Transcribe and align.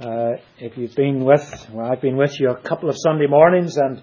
Uh, 0.00 0.36
if 0.58 0.78
you've 0.78 0.94
been 0.94 1.26
with, 1.26 1.66
well, 1.72 1.92
I've 1.92 2.00
been 2.00 2.16
with 2.16 2.40
you 2.40 2.48
a 2.48 2.56
couple 2.56 2.88
of 2.88 2.96
Sunday 2.98 3.26
mornings 3.26 3.76
and 3.76 4.00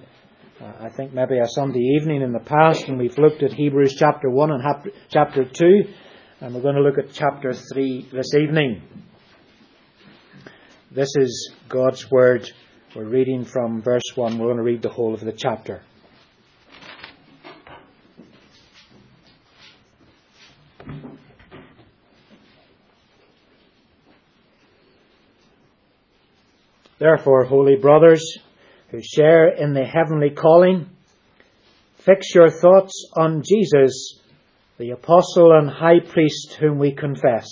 uh, 0.61 0.71
I 0.79 0.89
think 0.89 1.11
maybe 1.11 1.39
a 1.39 1.47
Sunday 1.47 1.79
evening 1.79 2.21
in 2.21 2.33
the 2.33 2.39
past, 2.39 2.87
and 2.87 2.99
we've 2.99 3.17
looked 3.17 3.41
at 3.41 3.51
Hebrews 3.51 3.95
chapter 3.97 4.29
1 4.29 4.51
and 4.51 4.61
hap- 4.61 4.93
chapter 5.09 5.43
2, 5.43 5.65
and 6.41 6.53
we're 6.53 6.61
going 6.61 6.75
to 6.75 6.81
look 6.81 6.99
at 6.99 7.13
chapter 7.13 7.51
3 7.51 8.09
this 8.13 8.35
evening. 8.35 8.83
This 10.91 11.09
is 11.17 11.55
God's 11.67 12.11
Word. 12.11 12.47
We're 12.95 13.09
reading 13.09 13.43
from 13.43 13.81
verse 13.81 14.03
1. 14.13 14.37
We're 14.37 14.45
going 14.45 14.57
to 14.57 14.63
read 14.63 14.83
the 14.83 14.89
whole 14.89 15.15
of 15.15 15.21
the 15.21 15.31
chapter. 15.31 15.81
Therefore, 26.99 27.45
holy 27.45 27.75
brothers 27.75 28.39
who 28.89 28.99
share 29.01 29.49
in 29.49 29.73
the 29.73 29.85
heavenly 29.85 30.31
calling, 30.31 30.89
fix 31.97 32.33
your 32.33 32.49
thoughts 32.49 33.09
on 33.15 33.43
Jesus, 33.43 34.19
the 34.77 34.91
apostle 34.91 35.51
and 35.51 35.69
high 35.69 35.99
priest 35.99 36.57
whom 36.59 36.79
we 36.79 36.93
confess. 36.93 37.47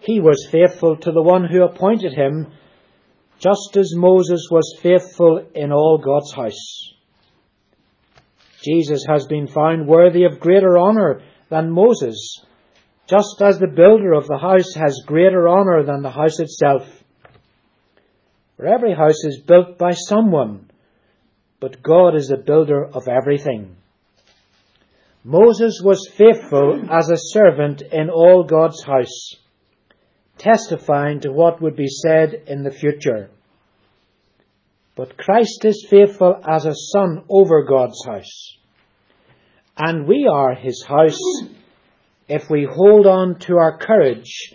He 0.00 0.20
was 0.20 0.48
faithful 0.52 0.96
to 0.98 1.12
the 1.12 1.22
one 1.22 1.44
who 1.44 1.64
appointed 1.64 2.12
him, 2.12 2.52
just 3.38 3.76
as 3.76 3.94
Moses 3.96 4.48
was 4.50 4.78
faithful 4.80 5.46
in 5.54 5.72
all 5.72 5.98
God's 5.98 6.32
house. 6.32 6.92
Jesus 8.62 9.04
has 9.08 9.26
been 9.26 9.46
found 9.46 9.86
worthy 9.86 10.24
of 10.24 10.40
greater 10.40 10.78
honour 10.78 11.22
than 11.50 11.70
Moses, 11.70 12.44
just 13.08 13.42
as 13.42 13.58
the 13.58 13.66
builder 13.66 14.12
of 14.12 14.26
the 14.26 14.38
house 14.38 14.74
has 14.74 15.02
greater 15.06 15.48
honour 15.48 15.82
than 15.84 16.02
the 16.02 16.10
house 16.10 16.38
itself. 16.38 17.03
For 18.56 18.66
every 18.66 18.94
house 18.94 19.24
is 19.24 19.42
built 19.46 19.78
by 19.78 19.92
someone, 19.92 20.70
but 21.60 21.82
God 21.82 22.14
is 22.14 22.28
the 22.28 22.36
builder 22.36 22.84
of 22.84 23.08
everything. 23.08 23.76
Moses 25.24 25.80
was 25.82 26.10
faithful 26.16 26.84
as 26.90 27.10
a 27.10 27.16
servant 27.16 27.82
in 27.82 28.10
all 28.10 28.44
God's 28.44 28.82
house, 28.84 29.36
testifying 30.38 31.20
to 31.20 31.32
what 31.32 31.62
would 31.62 31.76
be 31.76 31.88
said 31.88 32.42
in 32.46 32.62
the 32.62 32.70
future. 32.70 33.30
But 34.96 35.16
Christ 35.16 35.64
is 35.64 35.86
faithful 35.90 36.36
as 36.46 36.66
a 36.66 36.74
son 36.74 37.24
over 37.28 37.64
God's 37.64 38.04
house. 38.04 38.58
And 39.76 40.06
we 40.06 40.28
are 40.30 40.54
his 40.54 40.84
house 40.86 41.18
if 42.28 42.48
we 42.48 42.68
hold 42.70 43.06
on 43.06 43.38
to 43.40 43.56
our 43.56 43.78
courage 43.78 44.54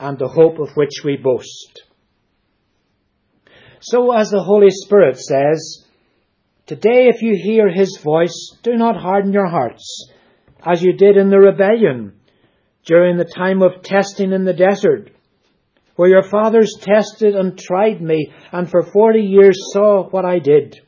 and 0.00 0.18
the 0.18 0.28
hope 0.28 0.58
of 0.58 0.74
which 0.74 1.02
we 1.04 1.16
boast. 1.16 1.82
So, 3.84 4.12
as 4.12 4.30
the 4.30 4.44
Holy 4.44 4.70
Spirit 4.70 5.18
says, 5.18 5.84
Today, 6.66 7.08
if 7.08 7.20
you 7.20 7.34
hear 7.34 7.68
his 7.68 7.98
voice, 8.00 8.56
do 8.62 8.76
not 8.76 8.96
harden 8.96 9.32
your 9.32 9.48
hearts, 9.48 10.08
as 10.64 10.80
you 10.80 10.92
did 10.92 11.16
in 11.16 11.30
the 11.30 11.40
rebellion 11.40 12.12
during 12.84 13.16
the 13.16 13.24
time 13.24 13.60
of 13.60 13.82
testing 13.82 14.32
in 14.32 14.44
the 14.44 14.52
desert, 14.52 15.10
where 15.96 16.08
your 16.08 16.22
fathers 16.22 16.76
tested 16.80 17.34
and 17.34 17.58
tried 17.58 18.00
me, 18.00 18.32
and 18.52 18.70
for 18.70 18.84
forty 18.84 19.22
years 19.22 19.58
saw 19.72 20.08
what 20.08 20.24
I 20.24 20.38
did. 20.38 20.80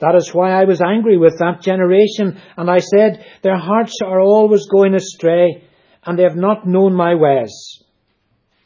That 0.00 0.16
is 0.16 0.34
why 0.34 0.50
I 0.50 0.64
was 0.64 0.82
angry 0.82 1.16
with 1.16 1.38
that 1.38 1.62
generation, 1.62 2.42
and 2.58 2.70
I 2.70 2.80
said, 2.80 3.24
Their 3.40 3.56
hearts 3.58 3.96
are 4.04 4.20
always 4.20 4.66
going 4.66 4.94
astray, 4.94 5.64
and 6.04 6.18
they 6.18 6.24
have 6.24 6.36
not 6.36 6.66
known 6.66 6.92
my 6.92 7.14
ways. 7.14 7.82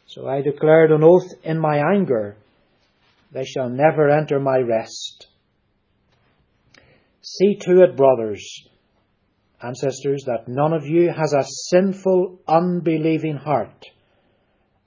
So 0.06 0.26
I 0.26 0.42
declared 0.42 0.90
an 0.90 1.04
oath 1.04 1.32
in 1.44 1.60
my 1.60 1.78
anger 1.94 2.36
they 3.32 3.44
shall 3.44 3.68
never 3.68 4.08
enter 4.08 4.40
my 4.40 4.58
rest. 4.58 5.26
See 7.20 7.56
to 7.60 7.82
it, 7.82 7.96
brothers 7.96 8.68
and 9.60 9.76
sisters, 9.76 10.24
that 10.26 10.48
none 10.48 10.72
of 10.72 10.86
you 10.86 11.10
has 11.10 11.32
a 11.32 11.44
sinful, 11.44 12.40
unbelieving 12.46 13.36
heart 13.36 13.84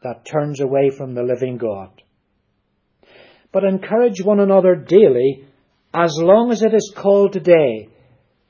that 0.03 0.25
turns 0.25 0.59
away 0.59 0.89
from 0.89 1.13
the 1.13 1.23
living 1.23 1.57
God. 1.57 1.89
But 3.51 3.63
encourage 3.63 4.23
one 4.23 4.39
another 4.39 4.75
daily, 4.75 5.45
as 5.93 6.15
long 6.17 6.51
as 6.51 6.63
it 6.63 6.73
is 6.73 6.93
called 6.95 7.33
today, 7.33 7.89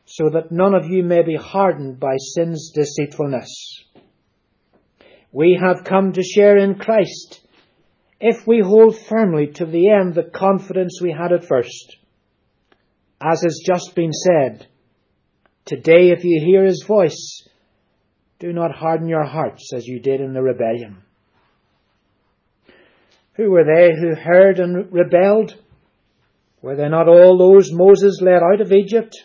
so 0.05 0.29
that 0.29 0.51
none 0.51 0.75
of 0.75 0.85
you 0.85 1.03
may 1.03 1.23
be 1.23 1.35
hardened 1.35 1.99
by 1.99 2.15
sin's 2.17 2.71
deceitfulness. 2.73 3.83
We 5.31 5.59
have 5.61 5.85
come 5.85 6.13
to 6.13 6.23
share 6.23 6.57
in 6.57 6.75
Christ 6.75 7.41
if 8.21 8.45
we 8.45 8.61
hold 8.63 8.97
firmly 9.09 9.47
to 9.47 9.65
the 9.65 9.89
end 9.89 10.13
the 10.13 10.23
confidence 10.23 11.01
we 11.01 11.11
had 11.11 11.33
at 11.33 11.45
first. 11.45 11.97
As 13.19 13.41
has 13.41 13.61
just 13.65 13.95
been 13.95 14.13
said, 14.13 14.67
today 15.65 16.11
if 16.11 16.23
you 16.23 16.41
hear 16.45 16.63
his 16.63 16.85
voice, 16.87 17.47
do 18.39 18.53
not 18.53 18.75
harden 18.75 19.07
your 19.07 19.25
hearts 19.25 19.71
as 19.75 19.87
you 19.87 19.99
did 19.99 20.21
in 20.21 20.33
the 20.33 20.41
rebellion. 20.41 20.97
Who 23.33 23.49
were 23.49 23.63
they 23.63 23.89
who 23.95 24.15
heard 24.15 24.59
and 24.59 24.91
rebelled? 24.91 25.55
Were 26.61 26.75
they 26.75 26.89
not 26.89 27.07
all 27.07 27.37
those 27.37 27.71
Moses 27.71 28.19
led 28.21 28.43
out 28.43 28.61
of 28.61 28.71
Egypt? 28.71 29.15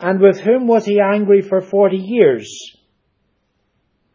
And 0.00 0.20
with 0.20 0.40
whom 0.40 0.66
was 0.66 0.84
he 0.84 1.00
angry 1.00 1.42
for 1.42 1.60
forty 1.60 1.98
years? 1.98 2.76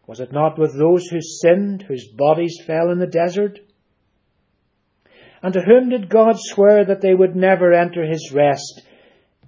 Was 0.08 0.20
it 0.20 0.32
not 0.32 0.60
with 0.60 0.78
those 0.78 1.08
who 1.08 1.20
sinned, 1.22 1.84
whose 1.84 2.08
bodies 2.08 2.60
fell 2.66 2.92
in 2.92 3.00
the 3.00 3.08
desert? 3.08 3.60
And 5.42 5.54
to 5.54 5.62
whom 5.62 5.90
did 5.90 6.10
God 6.10 6.36
swear 6.38 6.86
that 6.86 7.02
they 7.02 7.14
would 7.14 7.36
never 7.36 7.74
enter 7.74 8.06
his 8.06 8.32
rest, 8.34 8.84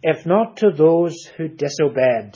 if 0.01 0.25
not 0.25 0.57
to 0.57 0.71
those 0.71 1.15
who 1.37 1.47
disobeyed? 1.47 2.33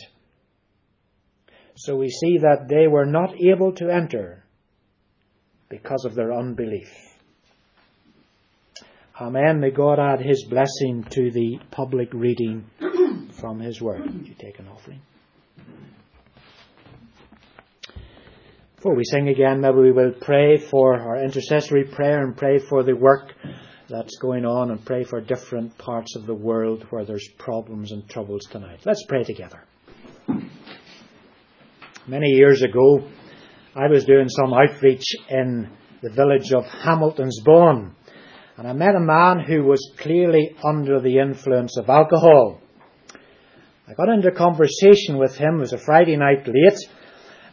So 1.75 1.95
we 1.95 2.09
see 2.09 2.37
that 2.39 2.67
they 2.67 2.87
were 2.87 3.05
not 3.05 3.33
able 3.41 3.73
to 3.73 3.89
enter 3.89 4.43
because 5.69 6.05
of 6.05 6.13
their 6.13 6.33
unbelief. 6.33 6.91
Amen. 9.19 9.59
May 9.59 9.71
God 9.71 9.99
add 9.99 10.19
his 10.19 10.45
blessing 10.49 11.05
to 11.11 11.31
the 11.31 11.59
public 11.69 12.13
reading 12.13 12.65
from 13.39 13.59
his 13.59 13.81
word. 13.81 14.11
You 14.25 14.33
take 14.37 14.59
an 14.59 14.67
offering. 14.67 15.01
Before 18.81 18.95
we 18.95 19.03
sing 19.03 19.27
again, 19.27 19.61
maybe 19.61 19.77
we 19.77 19.91
will 19.91 20.13
pray 20.19 20.57
for 20.57 20.99
our 20.99 21.23
intercessory 21.23 21.83
prayer 21.83 22.23
and 22.23 22.35
pray 22.35 22.57
for 22.57 22.81
the 22.81 22.95
work 22.95 23.31
that's 23.87 24.17
going 24.17 24.43
on 24.43 24.71
and 24.71 24.83
pray 24.83 25.03
for 25.03 25.21
different 25.21 25.77
parts 25.77 26.15
of 26.15 26.25
the 26.25 26.33
world 26.33 26.87
where 26.89 27.05
there's 27.05 27.29
problems 27.37 27.91
and 27.91 28.09
troubles 28.09 28.41
tonight. 28.51 28.79
Let's 28.83 29.05
pray 29.07 29.23
together. 29.23 29.67
Many 32.07 32.29
years 32.29 32.63
ago, 32.63 33.07
I 33.75 33.85
was 33.85 34.05
doing 34.05 34.29
some 34.29 34.51
outreach 34.51 35.05
in 35.29 35.69
the 36.01 36.09
village 36.09 36.51
of 36.51 36.63
Hamiltonsbawn, 36.63 37.93
and 38.57 38.67
I 38.67 38.73
met 38.73 38.95
a 38.95 38.99
man 38.99 39.45
who 39.45 39.63
was 39.63 39.93
clearly 39.99 40.55
under 40.67 40.99
the 40.99 41.19
influence 41.19 41.77
of 41.77 41.87
alcohol. 41.87 42.59
I 43.87 43.93
got 43.93 44.09
into 44.09 44.31
conversation 44.31 45.19
with 45.19 45.35
him. 45.35 45.57
It 45.57 45.59
was 45.59 45.73
a 45.73 45.77
Friday 45.77 46.17
night 46.17 46.47
late 46.47 46.79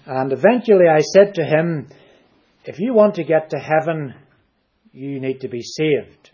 and 0.09 0.33
eventually 0.33 0.87
I 0.91 1.01
said 1.01 1.35
to 1.35 1.45
him, 1.45 1.87
if 2.65 2.79
you 2.79 2.95
want 2.95 3.17
to 3.17 3.25
get 3.25 3.51
to 3.51 3.59
heaven, 3.59 4.15
you 4.91 5.21
need 5.21 5.41
to 5.43 5.49
be 5.49 5.61
saved. 5.61 6.31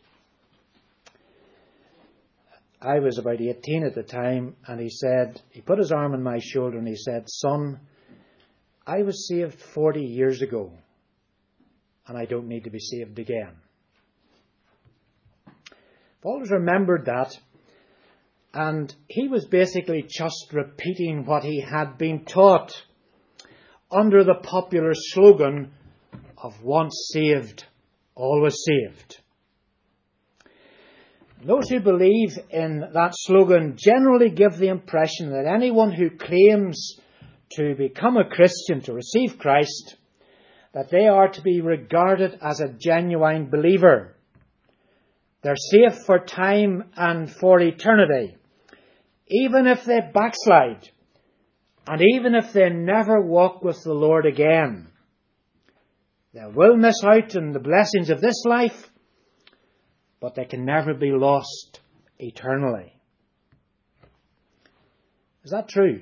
I 2.81 3.01
was 3.01 3.19
about 3.19 3.41
18 3.41 3.85
at 3.85 3.97
the 3.97 4.05
time, 4.05 4.55
and 4.69 4.81
he 4.81 4.91
said, 4.91 5.43
he 5.51 5.61
put 5.61 5.81
his 5.81 5.91
arm 5.91 6.13
on 6.13 6.23
my 6.23 6.39
shoulder 6.41 6.79
and 6.79 6.87
he 6.87 6.95
said, 6.95 7.25
Son, 7.27 7.81
I 8.87 9.03
was 9.03 9.27
saved 9.27 9.61
40 9.61 10.03
years 10.03 10.41
ago, 10.41 10.71
and 12.07 12.17
I 12.17 12.27
don't 12.27 12.47
need 12.47 12.65
to 12.65 12.71
be 12.71 12.79
saved 12.79 13.19
again. 13.19 13.57
I've 15.49 15.55
always 16.23 16.51
remembered 16.53 17.07
that, 17.07 17.33
and 18.53 18.95
he 19.09 19.27
was 19.27 19.47
basically 19.47 20.05
just 20.09 20.53
repeating 20.53 21.25
what 21.25 21.43
he 21.43 21.61
had 21.61 21.99
been 21.99 22.25
taught 22.25 22.71
under 23.95 24.25
the 24.25 24.35
popular 24.35 24.93
slogan 24.95 25.71
of 26.37 26.63
once 26.63 27.11
saved, 27.13 27.65
always 28.15 28.57
saved. 28.67 29.21
Those 31.45 31.69
who 31.69 31.81
believe 31.81 32.39
in 32.51 32.81
that 32.95 33.13
slogan 33.13 33.77
generally 33.77 34.31
give 34.31 34.57
the 34.57 34.69
impression 34.69 35.31
that 35.31 35.47
anyone 35.47 35.93
who 35.93 36.11
claims 36.11 36.99
to 37.53 37.75
become 37.75 38.17
a 38.17 38.29
Christian, 38.29 38.81
to 38.83 38.95
receive 38.95 39.39
Christ, 39.39 39.97
that 40.73 40.91
they 40.91 41.07
are 41.07 41.29
to 41.29 41.43
be 41.43 41.61
regarded 41.61 42.39
as 42.43 42.61
a 42.61 42.73
genuine 42.73 43.51
believer. 43.51 44.17
They're 45.43 45.55
safe 45.57 46.05
for 46.07 46.19
time 46.19 46.85
and 46.97 47.31
for 47.31 47.61
eternity, 47.61 48.37
even 49.29 49.67
if 49.67 49.85
they 49.85 50.01
backslide 50.01 50.89
and 51.87 52.01
even 52.15 52.35
if 52.35 52.53
they 52.53 52.69
never 52.71 53.21
walk 53.21 53.63
with 53.63 53.83
the 53.85 53.93
Lord 53.93 54.27
again, 54.27 54.89
They 56.35 56.45
will 56.53 56.77
miss 56.77 56.97
out 57.05 57.37
on 57.37 57.53
the 57.53 57.61
blessings 57.61 58.11
of 58.11 58.21
this 58.21 58.45
life, 58.45 58.91
but 60.21 60.35
they 60.35 60.45
can 60.45 60.65
never 60.65 60.93
be 60.93 61.13
lost 61.13 61.81
eternally. 62.19 62.93
Is 65.45 65.53
that 65.53 65.69
true? 65.69 66.01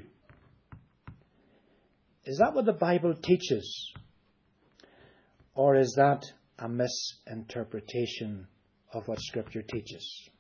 Is 2.25 2.39
that 2.39 2.55
what 2.55 2.65
the 2.65 2.73
Bible 2.73 3.15
teaches? 3.15 3.93
Or 5.55 5.77
is 5.77 5.95
that 5.99 6.23
a 6.59 6.69
misinterpretation 6.69 8.47
of 8.95 9.07
what 9.09 9.21
Scripture 9.21 9.63
teaches? 9.63 10.31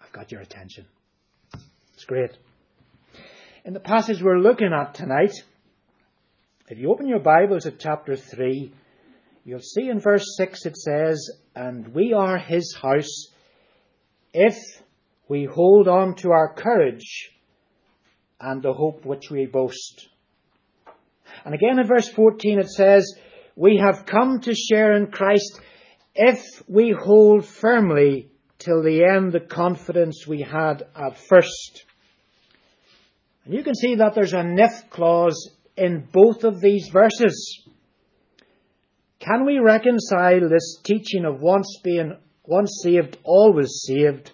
I've 0.00 0.12
got 0.12 0.32
your 0.32 0.40
attention. 0.40 0.86
It's 1.92 2.04
great. 2.06 2.38
In 3.62 3.74
the 3.74 3.80
passage 3.80 4.22
we're 4.22 4.38
looking 4.38 4.72
at 4.72 4.94
tonight, 4.94 5.34
if 6.70 6.78
you 6.78 6.90
open 6.90 7.06
your 7.06 7.20
Bibles 7.20 7.66
at 7.66 7.78
chapter 7.78 8.16
3, 8.16 8.72
you'll 9.44 9.60
see 9.60 9.90
in 9.90 10.00
verse 10.00 10.24
6 10.38 10.64
it 10.64 10.76
says, 10.78 11.30
And 11.54 11.88
we 11.88 12.14
are 12.14 12.38
his 12.38 12.74
house 12.80 13.28
if 14.32 14.56
we 15.28 15.44
hold 15.44 15.88
on 15.88 16.14
to 16.16 16.30
our 16.30 16.54
courage 16.54 17.32
and 18.40 18.62
the 18.62 18.72
hope 18.72 19.04
which 19.04 19.30
we 19.30 19.44
boast. 19.44 20.08
And 21.44 21.54
again 21.54 21.78
in 21.78 21.86
verse 21.86 22.08
14 22.08 22.60
it 22.60 22.70
says, 22.70 23.12
We 23.56 23.76
have 23.76 24.06
come 24.06 24.40
to 24.40 24.54
share 24.54 24.94
in 24.94 25.08
Christ 25.08 25.60
if 26.14 26.62
we 26.66 26.96
hold 26.98 27.44
firmly 27.44 28.30
till 28.58 28.82
the 28.82 29.04
end 29.04 29.32
the 29.32 29.40
confidence 29.40 30.26
we 30.26 30.40
had 30.40 30.84
at 30.96 31.18
first. 31.18 31.84
You 33.50 33.64
can 33.64 33.74
see 33.74 33.96
that 33.96 34.14
there's 34.14 34.32
an 34.32 34.58
if 34.60 34.88
clause 34.90 35.50
in 35.76 36.06
both 36.12 36.44
of 36.44 36.60
these 36.60 36.88
verses. 36.92 37.66
Can 39.18 39.44
we 39.44 39.58
reconcile 39.58 40.48
this 40.48 40.78
teaching 40.84 41.24
of 41.24 41.40
once 41.40 41.80
being 41.82 42.16
once 42.44 42.80
saved, 42.82 43.18
always 43.24 43.82
saved 43.86 44.30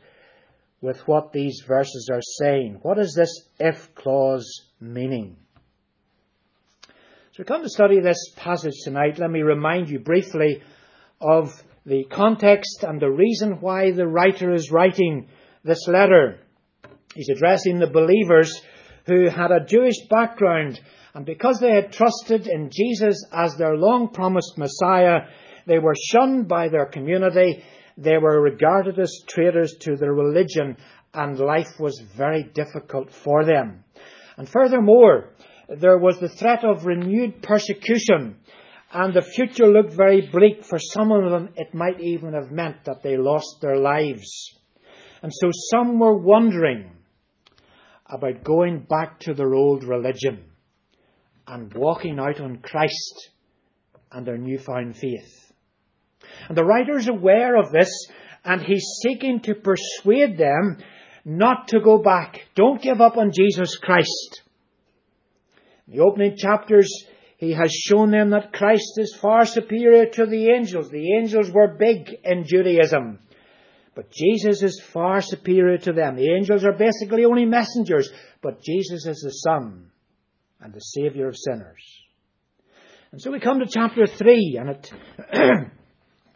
with 0.83 0.99
what 1.09 1.33
these 1.33 1.63
verses 1.67 2.11
are 2.13 2.21
saying? 2.41 2.81
What 2.83 2.99
is 2.99 3.15
this 3.15 3.33
if 3.59 3.95
clause 3.95 4.47
meaning? 4.81 5.37
So 7.33 7.45
come 7.45 7.62
to 7.62 7.71
study 7.71 8.01
this 8.01 8.33
passage 8.37 8.75
tonight. 8.85 9.19
Let 9.19 9.31
me 9.31 9.41
remind 9.41 9.89
you 9.89 9.99
briefly 9.99 10.62
of 11.23 11.51
the 11.87 12.05
context 12.05 12.83
and 12.83 13.01
the 13.01 13.11
reason 13.11 13.61
why 13.61 13.93
the 13.93 14.07
writer 14.07 14.53
is 14.53 14.71
writing 14.71 15.29
this 15.65 15.89
letter. 15.89 16.39
He's 17.15 17.31
addressing 17.31 17.79
the 17.79 17.87
believers 17.87 18.61
who 19.06 19.29
had 19.29 19.50
a 19.50 19.64
Jewish 19.64 20.06
background 20.11 20.81
and 21.14 21.25
because 21.25 21.58
they 21.61 21.73
had 21.73 21.93
trusted 21.93 22.47
in 22.47 22.70
Jesus 22.70 23.25
as 23.32 23.56
their 23.56 23.76
long 23.76 24.11
promised 24.11 24.58
Messiah, 24.58 25.29
they 25.67 25.79
were 25.79 25.94
shunned 26.11 26.47
by 26.47 26.69
their 26.69 26.87
community. 26.87 27.64
They 27.97 28.19
were 28.19 28.43
regarded 28.43 28.99
as 28.99 29.23
traitors 29.26 29.75
to 29.81 29.97
their 29.97 30.12
religion 30.12 30.76
and 31.14 31.38
life 31.38 31.81
was 31.81 31.99
very 32.14 32.43
difficult 32.43 33.11
for 33.12 33.44
them. 33.44 33.82
And 34.37 34.47
furthermore, 34.47 35.31
there 35.69 35.97
was 35.97 36.20
the 36.20 36.29
threat 36.29 36.64
of 36.64 36.85
renewed 36.85 37.43
persecution, 37.43 38.37
and 38.93 39.14
the 39.14 39.23
future 39.23 39.67
looked 39.67 39.94
very 39.94 40.29
bleak. 40.31 40.64
For 40.64 40.79
some 40.79 41.11
of 41.11 41.31
them, 41.31 41.49
it 41.56 41.75
might 41.75 42.00
even 42.00 42.35
have 42.35 42.52
meant 42.52 42.85
that 42.85 43.02
they 43.02 43.17
lost 43.17 43.56
their 43.62 43.79
lives. 43.79 44.55
And 45.23 45.32
so 45.32 45.50
some 45.70 45.99
were 45.99 46.17
wondering 46.17 46.91
about 48.08 48.44
going 48.44 48.81
back 48.81 49.20
to 49.20 49.35
their 49.35 49.55
old 49.55 49.85
religion 49.85 50.44
and 51.47 51.73
walking 51.75 52.19
out 52.19 52.41
on 52.41 52.58
Christ 52.58 53.31
and 54.12 54.26
their 54.26 54.38
newfound 54.38 54.97
faith. 54.97 55.53
And 56.49 56.56
the 56.56 56.64
writer 56.64 56.97
is 56.97 57.08
aware 57.08 57.56
of 57.56 57.73
this, 57.73 57.91
and 58.44 58.62
he's 58.62 58.85
seeking 59.03 59.41
to 59.41 59.55
persuade 59.55 60.38
them 60.38 60.79
not 61.25 61.69
to 61.69 61.81
go 61.81 61.99
back. 61.99 62.41
Don't 62.55 62.82
give 62.82 63.00
up 63.00 63.17
on 63.17 63.32
Jesus 63.32 63.76
Christ. 63.76 64.43
In 65.87 65.97
the 65.97 66.05
opening 66.05 66.37
chapters, 66.37 66.88
he 67.38 67.52
has 67.52 67.73
shown 67.73 68.11
them 68.11 68.31
that 68.31 68.52
Christ 68.52 68.93
is 68.99 69.17
far 69.20 69.44
superior 69.44 70.06
to 70.06 70.26
the 70.26 70.50
angels. 70.50 70.88
The 70.88 71.14
angels 71.17 71.50
were 71.50 71.76
big 71.76 72.14
in 72.25 72.44
Judaism. 72.44 73.19
But 73.97 74.11
Jesus 74.11 74.63
is 74.63 74.81
far 74.93 75.23
superior 75.23 75.79
to 75.79 75.93
them. 75.95 76.17
The 76.17 76.31
angels 76.31 76.65
are 76.65 76.75
basically 76.75 77.25
only 77.25 77.47
messengers, 77.47 78.11
but 78.43 78.63
Jesus 78.63 79.07
is 79.07 79.23
the 79.25 79.31
Son 79.31 79.91
and 80.61 80.75
the 80.75 80.81
Saviour 80.81 81.29
of 81.29 81.37
sinners. 81.37 81.83
And 83.11 83.23
so 83.23 83.33
we 83.33 83.41
come 83.41 83.61
to 83.61 83.67
chapter 83.67 84.07
3, 84.07 84.59
and 84.61 84.71
it, 84.71 84.93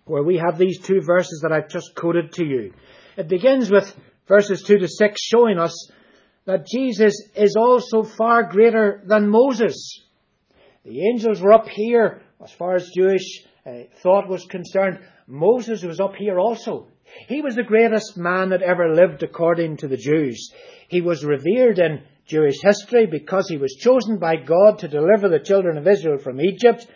where 0.06 0.22
we 0.22 0.38
have 0.38 0.56
these 0.56 0.80
two 0.80 1.02
verses 1.02 1.40
that 1.42 1.52
I've 1.52 1.68
just 1.68 1.94
quoted 1.94 2.32
to 2.32 2.44
you. 2.46 2.72
It 3.18 3.28
begins 3.28 3.70
with 3.70 3.94
verses 4.26 4.62
2 4.62 4.78
to 4.78 4.88
6 4.88 5.20
showing 5.22 5.58
us 5.58 5.90
that 6.46 6.66
Jesus 6.66 7.14
is 7.36 7.56
also 7.56 8.04
far 8.04 8.44
greater 8.44 9.02
than 9.04 9.28
Moses. 9.28 10.02
The 10.86 11.06
angels 11.12 11.42
were 11.42 11.52
up 11.52 11.68
here 11.68 12.22
as 12.42 12.50
far 12.52 12.74
as 12.74 12.90
Jewish 12.96 13.44
uh, 13.66 13.72
thought 14.02 14.30
was 14.30 14.46
concerned. 14.46 15.00
Moses 15.26 15.82
was 15.82 16.00
up 16.00 16.14
here 16.16 16.38
also. 16.38 16.88
He 17.28 17.42
was 17.42 17.54
the 17.54 17.62
greatest 17.62 18.16
man 18.16 18.50
that 18.50 18.62
ever 18.62 18.94
lived 18.94 19.22
according 19.22 19.78
to 19.78 19.88
the 19.88 19.96
Jews. 19.96 20.52
He 20.88 21.00
was 21.00 21.24
revered 21.24 21.78
in 21.78 22.02
Jewish 22.26 22.60
history 22.62 23.06
because 23.06 23.48
he 23.48 23.56
was 23.56 23.76
chosen 23.78 24.18
by 24.18 24.36
God 24.36 24.78
to 24.78 24.88
deliver 24.88 25.28
the 25.28 25.44
children 25.44 25.76
of 25.78 25.86
Israel 25.86 26.18
from 26.18 26.40
Egypt. 26.40 26.86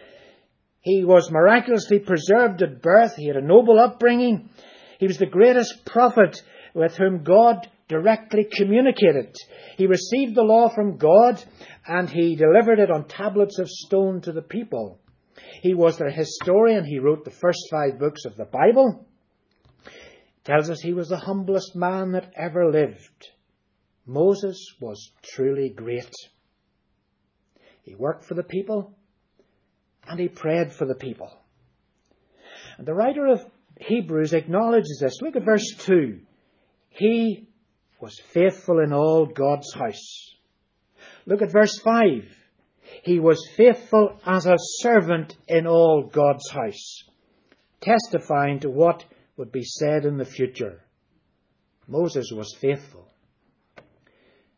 He 0.81 1.05
was 1.05 1.31
miraculously 1.31 1.99
preserved 1.99 2.63
at 2.63 2.83
birth. 2.83 3.17
He 3.17 3.27
had 3.27 3.37
a 3.37 3.47
noble 3.47 3.79
upbringing. 3.79 4.51
He 4.99 5.07
was 5.07 5.19
the 5.19 5.27
greatest 5.27 5.85
prophet 5.85 6.43
with 6.75 6.97
whom 6.97 7.25
God 7.25 7.69
directly 7.89 8.45
communicated. 8.45 9.35
He 9.77 9.87
received 9.87 10.35
the 10.35 10.43
law 10.43 10.69
from 10.69 10.97
God 10.97 11.43
and 11.87 12.09
he 12.09 12.37
delivered 12.37 12.79
it 12.79 12.91
on 12.91 13.09
tablets 13.09 13.59
of 13.59 13.69
stone 13.69 14.21
to 14.23 14.33
the 14.33 14.43
people. 14.43 15.01
He 15.63 15.75
was 15.75 15.99
their 15.99 16.11
historian. 16.11 16.85
He 16.85 16.99
wrote 16.99 17.25
the 17.25 17.31
first 17.31 17.61
five 17.71 17.99
books 17.99 18.25
of 18.25 18.37
the 18.37 18.45
Bible. 18.45 19.07
Tells 20.45 20.71
us 20.71 20.81
he 20.81 20.93
was 20.93 21.09
the 21.09 21.17
humblest 21.17 21.75
man 21.75 22.13
that 22.13 22.33
ever 22.37 22.71
lived. 22.71 23.31
Moses 24.07 24.75
was 24.81 25.13
truly 25.23 25.71
great. 25.71 26.13
He 27.83 27.95
worked 27.95 28.25
for 28.25 28.35
the 28.35 28.43
people 28.43 28.95
and 30.07 30.21
he 30.21 30.29
prayed 30.29 30.73
for 30.73 30.87
the 30.87 30.95
people. 30.95 31.31
And 32.77 32.87
the 32.87 32.95
writer 32.95 33.27
of 33.27 33.45
Hebrews 33.81 34.33
acknowledges 34.33 34.99
this. 35.01 35.21
Look 35.23 35.37
at 35.37 35.45
verse 35.45 35.67
2. 35.79 36.21
He 36.91 37.49
was 38.01 38.21
faithful 38.33 38.81
in 38.81 38.93
all 38.93 39.27
God's 39.27 39.73
house. 39.73 40.35
Look 41.27 41.43
at 41.43 41.53
verse 41.53 41.79
5. 41.79 42.03
He 43.03 43.19
was 43.19 43.39
faithful 43.57 44.21
as 44.27 44.47
a 44.47 44.57
servant 44.59 45.37
in 45.49 45.67
all 45.67 46.11
God's 46.13 46.49
house, 46.51 47.05
testifying 47.81 48.61
to 48.61 48.71
what 48.71 49.05
would 49.37 49.51
be 49.51 49.65
said 49.65 50.05
in 50.05 50.17
the 50.17 50.25
future. 50.25 50.83
Moses 51.87 52.31
was 52.33 52.57
faithful. 52.61 53.09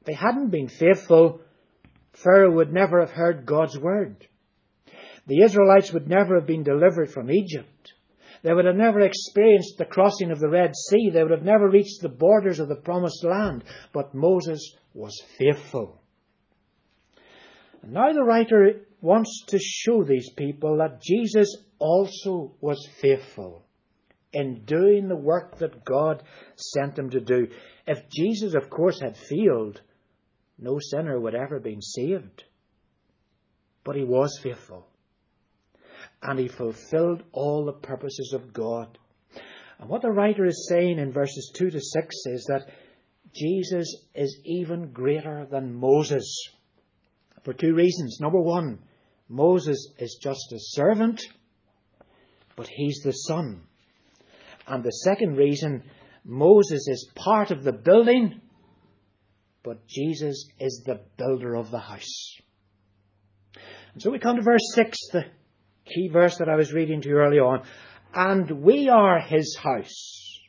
If 0.00 0.06
he 0.08 0.14
hadn't 0.14 0.50
been 0.50 0.68
faithful, 0.68 1.40
Pharaoh 2.12 2.52
would 2.52 2.72
never 2.72 3.00
have 3.00 3.10
heard 3.10 3.46
God's 3.46 3.78
word. 3.78 4.26
The 5.26 5.42
Israelites 5.42 5.92
would 5.92 6.08
never 6.08 6.36
have 6.36 6.46
been 6.46 6.62
delivered 6.62 7.10
from 7.10 7.30
Egypt. 7.30 7.94
They 8.42 8.52
would 8.52 8.64
have 8.64 8.76
never 8.76 9.00
experienced 9.00 9.76
the 9.76 9.86
crossing 9.86 10.30
of 10.30 10.38
the 10.38 10.48
Red 10.48 10.72
Sea. 10.76 11.10
They 11.10 11.22
would 11.22 11.32
have 11.32 11.42
never 11.42 11.68
reached 11.68 12.00
the 12.00 12.08
borders 12.08 12.60
of 12.60 12.68
the 12.68 12.76
promised 12.76 13.24
land. 13.24 13.64
But 13.92 14.14
Moses 14.14 14.76
was 14.94 15.20
faithful. 15.38 16.00
And 17.82 17.92
now 17.92 18.12
the 18.12 18.22
writer 18.22 18.82
wants 19.00 19.44
to 19.48 19.58
show 19.58 20.04
these 20.04 20.30
people 20.36 20.78
that 20.78 21.02
Jesus 21.02 21.56
also 21.78 22.54
was 22.60 22.88
faithful 23.00 23.65
in 24.36 24.64
doing 24.66 25.08
the 25.08 25.16
work 25.16 25.58
that 25.58 25.84
God 25.84 26.22
sent 26.56 26.98
him 26.98 27.08
to 27.10 27.20
do. 27.20 27.48
If 27.86 28.10
Jesus, 28.10 28.54
of 28.54 28.68
course, 28.68 29.00
had 29.00 29.16
failed, 29.16 29.80
no 30.58 30.78
sinner 30.78 31.18
would 31.18 31.34
ever 31.34 31.56
have 31.56 31.64
been 31.64 31.80
saved. 31.80 32.44
But 33.82 33.96
he 33.96 34.04
was 34.04 34.38
faithful 34.42 34.86
and 36.22 36.38
he 36.38 36.48
fulfilled 36.48 37.22
all 37.32 37.64
the 37.64 37.72
purposes 37.72 38.32
of 38.34 38.52
God. 38.52 38.98
And 39.78 39.88
what 39.88 40.02
the 40.02 40.10
writer 40.10 40.44
is 40.44 40.68
saying 40.68 40.98
in 40.98 41.12
verses 41.12 41.52
2 41.54 41.70
to 41.70 41.80
6 41.80 42.16
is 42.26 42.44
that 42.48 42.68
Jesus 43.34 43.94
is 44.14 44.40
even 44.44 44.92
greater 44.92 45.46
than 45.50 45.74
Moses 45.74 46.50
for 47.44 47.52
two 47.52 47.74
reasons. 47.74 48.18
Number 48.20 48.40
one, 48.40 48.80
Moses 49.28 49.92
is 49.98 50.18
just 50.22 50.52
a 50.52 50.58
servant, 50.58 51.22
but 52.56 52.66
he's 52.66 53.00
the 53.04 53.12
son. 53.12 53.65
And 54.66 54.82
the 54.82 54.90
second 54.90 55.36
reason, 55.36 55.84
Moses 56.24 56.88
is 56.88 57.10
part 57.14 57.50
of 57.50 57.62
the 57.62 57.72
building, 57.72 58.40
but 59.62 59.86
Jesus 59.86 60.48
is 60.58 60.82
the 60.84 61.00
builder 61.16 61.54
of 61.54 61.70
the 61.70 61.78
house. 61.78 62.36
And 63.92 64.02
so 64.02 64.10
we 64.10 64.18
come 64.18 64.36
to 64.36 64.42
verse 64.42 64.72
6, 64.74 64.98
the 65.12 65.24
key 65.86 66.08
verse 66.12 66.38
that 66.38 66.48
I 66.48 66.56
was 66.56 66.72
reading 66.72 67.00
to 67.00 67.08
you 67.08 67.16
early 67.16 67.38
on. 67.38 67.62
And 68.14 68.62
we 68.62 68.88
are 68.88 69.20
his 69.20 69.56
house. 69.56 70.40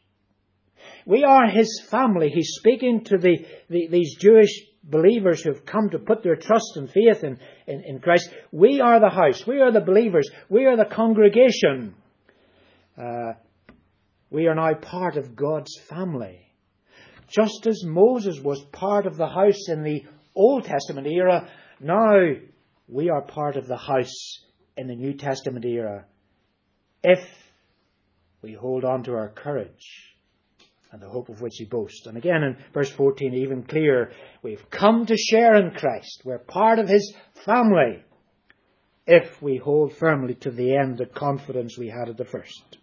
We 1.05 1.23
are 1.23 1.47
his 1.49 1.81
family. 1.89 2.29
He's 2.29 2.55
speaking 2.57 3.03
to 3.05 3.17
the, 3.17 3.45
the, 3.69 3.87
these 3.89 4.17
Jewish 4.19 4.49
believers 4.83 5.41
who 5.41 5.53
have 5.53 5.65
come 5.65 5.89
to 5.91 5.99
put 5.99 6.23
their 6.23 6.35
trust 6.35 6.75
and 6.75 6.89
faith 6.89 7.23
in, 7.23 7.39
in, 7.65 7.83
in, 7.85 7.99
Christ. 7.99 8.29
We 8.51 8.81
are 8.81 8.99
the 8.99 9.09
house. 9.09 9.45
We 9.45 9.61
are 9.61 9.71
the 9.71 9.81
believers. 9.81 10.29
We 10.49 10.65
are 10.65 10.75
the 10.75 10.93
congregation. 10.93 11.95
Uh, 12.97 13.33
we 14.29 14.47
are 14.47 14.55
now 14.55 14.73
part 14.73 15.17
of 15.17 15.35
God's 15.35 15.71
family. 15.89 16.39
Just 17.27 17.67
as 17.67 17.83
Moses 17.83 18.39
was 18.39 18.63
part 18.71 19.05
of 19.05 19.17
the 19.17 19.27
house 19.27 19.69
in 19.69 19.83
the 19.83 20.03
Old 20.35 20.65
Testament 20.65 21.07
era, 21.07 21.49
now 21.79 22.15
we 22.87 23.09
are 23.09 23.21
part 23.21 23.57
of 23.57 23.67
the 23.67 23.77
house 23.77 24.43
in 24.75 24.87
the 24.87 24.95
New 24.95 25.13
Testament 25.13 25.65
era 25.65 26.05
if 27.03 27.25
we 28.41 28.53
hold 28.53 28.85
on 28.85 29.03
to 29.03 29.13
our 29.13 29.29
courage 29.29 30.15
and 30.91 31.01
the 31.01 31.09
hope 31.09 31.29
of 31.29 31.41
which 31.41 31.55
he 31.57 31.65
boasts. 31.65 32.05
And 32.05 32.17
again 32.17 32.43
in 32.43 32.57
verse 32.73 32.89
14, 32.91 33.33
even 33.33 33.63
clearer, 33.63 34.11
we've 34.41 34.69
come 34.69 35.05
to 35.05 35.17
share 35.17 35.55
in 35.55 35.71
Christ. 35.71 36.21
We're 36.23 36.39
part 36.39 36.79
of 36.79 36.87
his 36.87 37.13
family 37.45 38.03
if 39.05 39.41
we 39.41 39.57
hold 39.57 39.95
firmly 39.95 40.35
to 40.35 40.51
the 40.51 40.75
end 40.75 40.97
the 40.97 41.05
confidence 41.05 41.77
we 41.77 41.87
had 41.87 42.09
at 42.09 42.17
the 42.17 42.25
first. 42.25 42.77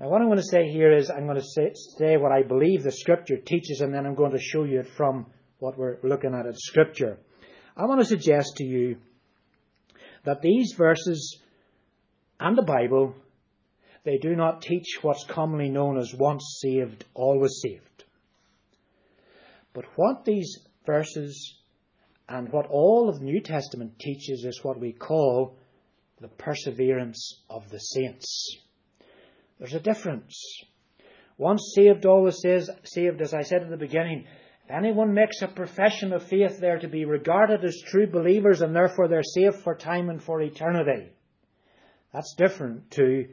Now, 0.00 0.08
what 0.08 0.22
I'm 0.22 0.28
going 0.28 0.38
to 0.38 0.42
say 0.42 0.66
here 0.70 0.96
is 0.96 1.10
I'm 1.10 1.26
going 1.26 1.36
to 1.36 1.44
say, 1.44 1.72
say, 1.98 2.16
what 2.16 2.32
I 2.32 2.42
believe 2.42 2.82
the 2.82 2.90
Scripture 2.90 3.36
teaches, 3.36 3.82
and 3.82 3.92
then 3.92 4.06
I'm 4.06 4.14
going 4.14 4.32
to 4.32 4.40
show 4.40 4.64
you 4.64 4.80
it 4.80 4.88
from 4.96 5.26
what 5.58 5.76
we're 5.76 5.98
looking 6.02 6.34
at 6.34 6.46
in 6.46 6.54
Scripture. 6.54 7.18
I 7.76 7.84
want 7.84 8.00
to 8.00 8.06
suggest 8.06 8.56
to 8.56 8.64
you 8.64 8.96
that 10.24 10.40
these 10.40 10.72
verses 10.72 11.38
and 12.40 12.56
the 12.56 12.62
Bible, 12.62 13.14
they 14.04 14.16
do 14.16 14.34
not 14.34 14.62
teach 14.62 15.00
what's 15.02 15.26
commonly 15.26 15.68
known 15.68 15.98
as 15.98 16.14
once 16.14 16.60
saved, 16.62 17.04
always 17.12 17.60
saved. 17.62 18.04
But 19.74 19.84
what 19.96 20.24
these 20.24 20.60
verses 20.86 21.58
and 22.26 22.50
what 22.50 22.68
all 22.70 23.10
of 23.10 23.18
the 23.18 23.26
New 23.26 23.42
Testament 23.42 23.98
teaches 23.98 24.46
is 24.46 24.64
what 24.64 24.80
we 24.80 24.94
call 24.94 25.58
the 26.22 26.28
perseverance 26.28 27.42
of 27.50 27.68
the 27.68 27.78
saints. 27.78 28.56
There's 29.60 29.74
a 29.74 29.80
difference. 29.80 30.34
Once 31.36 31.72
saved, 31.76 32.06
always 32.06 32.38
says, 32.42 32.70
saved, 32.84 33.20
as 33.20 33.34
I 33.34 33.42
said 33.42 33.62
at 33.62 33.68
the 33.68 33.76
beginning. 33.76 34.24
If 34.64 34.70
anyone 34.70 35.12
makes 35.12 35.42
a 35.42 35.48
profession 35.48 36.14
of 36.14 36.22
faith, 36.22 36.58
they're 36.58 36.78
to 36.78 36.88
be 36.88 37.04
regarded 37.04 37.62
as 37.62 37.80
true 37.86 38.06
believers 38.06 38.62
and 38.62 38.74
therefore 38.74 39.06
they're 39.06 39.22
saved 39.22 39.56
for 39.56 39.74
time 39.74 40.08
and 40.08 40.22
for 40.22 40.40
eternity. 40.40 41.10
That's 42.12 42.34
different 42.38 42.90
to 42.92 43.26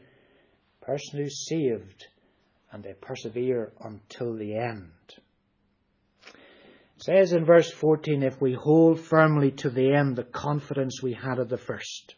a 0.81 0.85
person 0.85 1.19
who's 1.19 1.47
saved 1.47 2.07
and 2.71 2.83
they 2.83 2.93
persevere 2.93 3.71
until 3.79 4.35
the 4.35 4.57
end. 4.57 4.91
It 6.97 7.03
says 7.03 7.31
in 7.31 7.45
verse 7.45 7.71
14, 7.71 8.23
if 8.23 8.41
we 8.41 8.53
hold 8.53 8.99
firmly 8.99 9.51
to 9.51 9.69
the 9.69 9.93
end 9.93 10.17
the 10.17 10.23
confidence 10.23 11.01
we 11.01 11.13
had 11.13 11.39
at 11.39 11.47
the 11.47 11.57
first. 11.57 12.15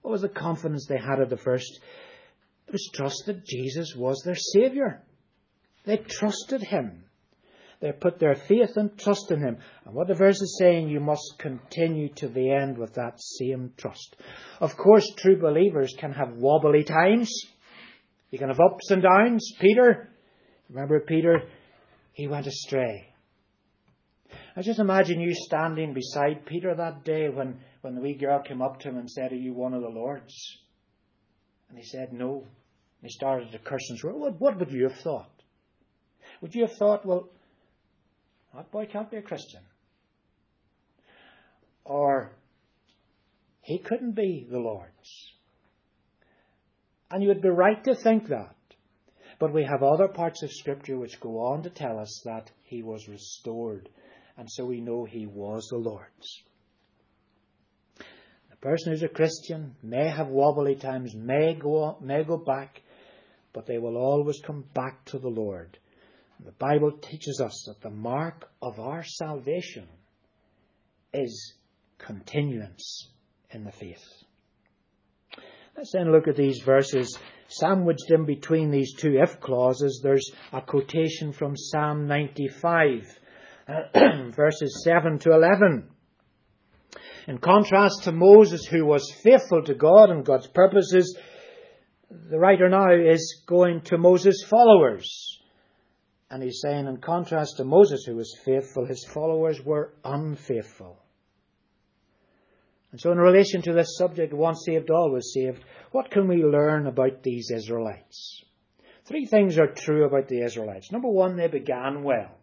What 0.00 0.12
was 0.12 0.22
the 0.22 0.28
confidence 0.30 0.86
they 0.88 0.96
had 0.96 1.20
at 1.20 1.28
the 1.28 1.36
first? 1.36 1.80
Was 2.72 2.90
trust 2.94 3.24
that 3.26 3.44
Jesus 3.44 3.94
was 3.96 4.22
their 4.24 4.36
Saviour. 4.36 5.02
They 5.84 5.96
trusted 5.96 6.62
Him. 6.62 7.04
They 7.80 7.92
put 7.92 8.18
their 8.18 8.34
faith 8.34 8.76
and 8.76 8.96
trust 8.98 9.30
in 9.30 9.40
Him. 9.40 9.58
And 9.84 9.94
what 9.94 10.06
the 10.06 10.14
verse 10.14 10.40
is 10.40 10.58
saying, 10.58 10.88
you 10.88 11.00
must 11.00 11.38
continue 11.38 12.10
to 12.16 12.28
the 12.28 12.50
end 12.52 12.78
with 12.78 12.94
that 12.94 13.18
same 13.18 13.72
trust. 13.76 14.16
Of 14.60 14.76
course, 14.76 15.06
true 15.16 15.40
believers 15.40 15.94
can 15.98 16.12
have 16.12 16.34
wobbly 16.34 16.84
times. 16.84 17.32
You 18.30 18.38
can 18.38 18.48
have 18.48 18.60
ups 18.60 18.90
and 18.90 19.02
downs. 19.02 19.52
Peter, 19.60 20.10
remember 20.68 21.00
Peter? 21.00 21.42
He 22.12 22.28
went 22.28 22.46
astray. 22.46 23.08
I 24.56 24.62
just 24.62 24.78
imagine 24.78 25.20
you 25.20 25.32
standing 25.34 25.94
beside 25.94 26.44
Peter 26.46 26.74
that 26.74 27.04
day 27.04 27.28
when, 27.28 27.60
when 27.80 27.94
the 27.94 28.00
wee 28.00 28.14
girl 28.14 28.42
came 28.42 28.60
up 28.60 28.80
to 28.80 28.88
him 28.88 28.98
and 28.98 29.10
said, 29.10 29.32
Are 29.32 29.36
you 29.36 29.54
one 29.54 29.74
of 29.74 29.82
the 29.82 29.88
Lord's? 29.88 30.34
And 31.68 31.78
he 31.78 31.84
said, 31.84 32.12
No. 32.12 32.46
He 33.02 33.08
started 33.08 33.48
and 33.54 33.98
swear. 33.98 34.14
What, 34.14 34.40
what 34.40 34.58
would 34.58 34.70
you 34.70 34.88
have 34.88 34.98
thought? 34.98 35.30
Would 36.40 36.54
you 36.54 36.66
have 36.66 36.76
thought, 36.76 37.06
well, 37.06 37.28
that 38.54 38.70
boy 38.70 38.86
can't 38.86 39.10
be 39.10 39.16
a 39.16 39.22
Christian? 39.22 39.62
Or 41.84 42.32
he 43.62 43.78
couldn't 43.78 44.12
be 44.12 44.46
the 44.50 44.58
Lord's. 44.58 45.32
And 47.10 47.22
you 47.22 47.28
would 47.28 47.42
be 47.42 47.48
right 47.48 47.82
to 47.84 47.94
think 47.94 48.28
that. 48.28 48.54
But 49.38 49.54
we 49.54 49.64
have 49.64 49.82
other 49.82 50.08
parts 50.08 50.42
of 50.42 50.52
Scripture 50.52 50.98
which 50.98 51.20
go 51.20 51.38
on 51.38 51.62
to 51.62 51.70
tell 51.70 51.98
us 51.98 52.22
that 52.24 52.50
he 52.62 52.82
was 52.82 53.08
restored. 53.08 53.88
And 54.36 54.48
so 54.50 54.66
we 54.66 54.80
know 54.80 55.04
he 55.04 55.26
was 55.26 55.66
the 55.70 55.78
Lord's. 55.78 56.42
The 57.96 58.56
person 58.60 58.92
who's 58.92 59.02
a 59.02 59.08
Christian 59.08 59.74
may 59.82 60.08
have 60.08 60.28
wobbly 60.28 60.76
times, 60.76 61.14
may 61.14 61.54
go, 61.54 61.96
may 62.00 62.22
go 62.22 62.36
back, 62.36 62.82
but 63.52 63.66
they 63.66 63.78
will 63.78 63.96
always 63.96 64.40
come 64.40 64.64
back 64.74 65.04
to 65.06 65.18
the 65.18 65.28
Lord. 65.28 65.78
The 66.44 66.52
Bible 66.52 66.92
teaches 66.92 67.40
us 67.40 67.64
that 67.66 67.82
the 67.82 67.94
mark 67.94 68.48
of 68.62 68.80
our 68.80 69.02
salvation 69.04 69.88
is 71.12 71.54
continuance 71.98 73.10
in 73.50 73.64
the 73.64 73.72
faith. 73.72 74.04
Let's 75.76 75.92
then 75.92 76.12
look 76.12 76.28
at 76.28 76.36
these 76.36 76.60
verses. 76.60 77.18
Sandwiched 77.48 78.10
in 78.10 78.24
between 78.26 78.70
these 78.70 78.94
two 78.94 79.18
if 79.20 79.40
clauses, 79.40 80.00
there's 80.02 80.30
a 80.52 80.60
quotation 80.60 81.32
from 81.32 81.56
Psalm 81.56 82.06
95, 82.06 83.18
verses 84.34 84.82
7 84.84 85.18
to 85.20 85.32
11. 85.32 85.88
In 87.28 87.38
contrast 87.38 88.04
to 88.04 88.12
Moses, 88.12 88.66
who 88.66 88.84
was 88.86 89.12
faithful 89.22 89.62
to 89.64 89.74
God 89.74 90.10
and 90.10 90.24
God's 90.24 90.46
purposes, 90.48 91.16
the 92.10 92.38
writer 92.38 92.68
now 92.68 92.92
is 92.92 93.42
going 93.46 93.82
to 93.82 93.98
Moses' 93.98 94.44
followers. 94.48 95.38
And 96.30 96.42
he's 96.42 96.60
saying, 96.62 96.86
in 96.86 96.98
contrast 96.98 97.56
to 97.56 97.64
Moses, 97.64 98.04
who 98.04 98.16
was 98.16 98.36
faithful, 98.44 98.86
his 98.86 99.04
followers 99.04 99.60
were 99.64 99.92
unfaithful. 100.04 100.98
And 102.92 103.00
so, 103.00 103.12
in 103.12 103.18
relation 103.18 103.62
to 103.62 103.72
this 103.72 103.96
subject, 103.96 104.32
once 104.32 104.64
saved, 104.64 104.90
always 104.90 105.30
saved, 105.32 105.62
what 105.92 106.10
can 106.10 106.26
we 106.26 106.44
learn 106.44 106.86
about 106.86 107.22
these 107.22 107.50
Israelites? 107.54 108.44
Three 109.04 109.26
things 109.26 109.58
are 109.58 109.68
true 109.68 110.04
about 110.04 110.28
the 110.28 110.42
Israelites. 110.42 110.90
Number 110.90 111.08
one, 111.08 111.36
they 111.36 111.46
began 111.46 112.02
well. 112.02 112.39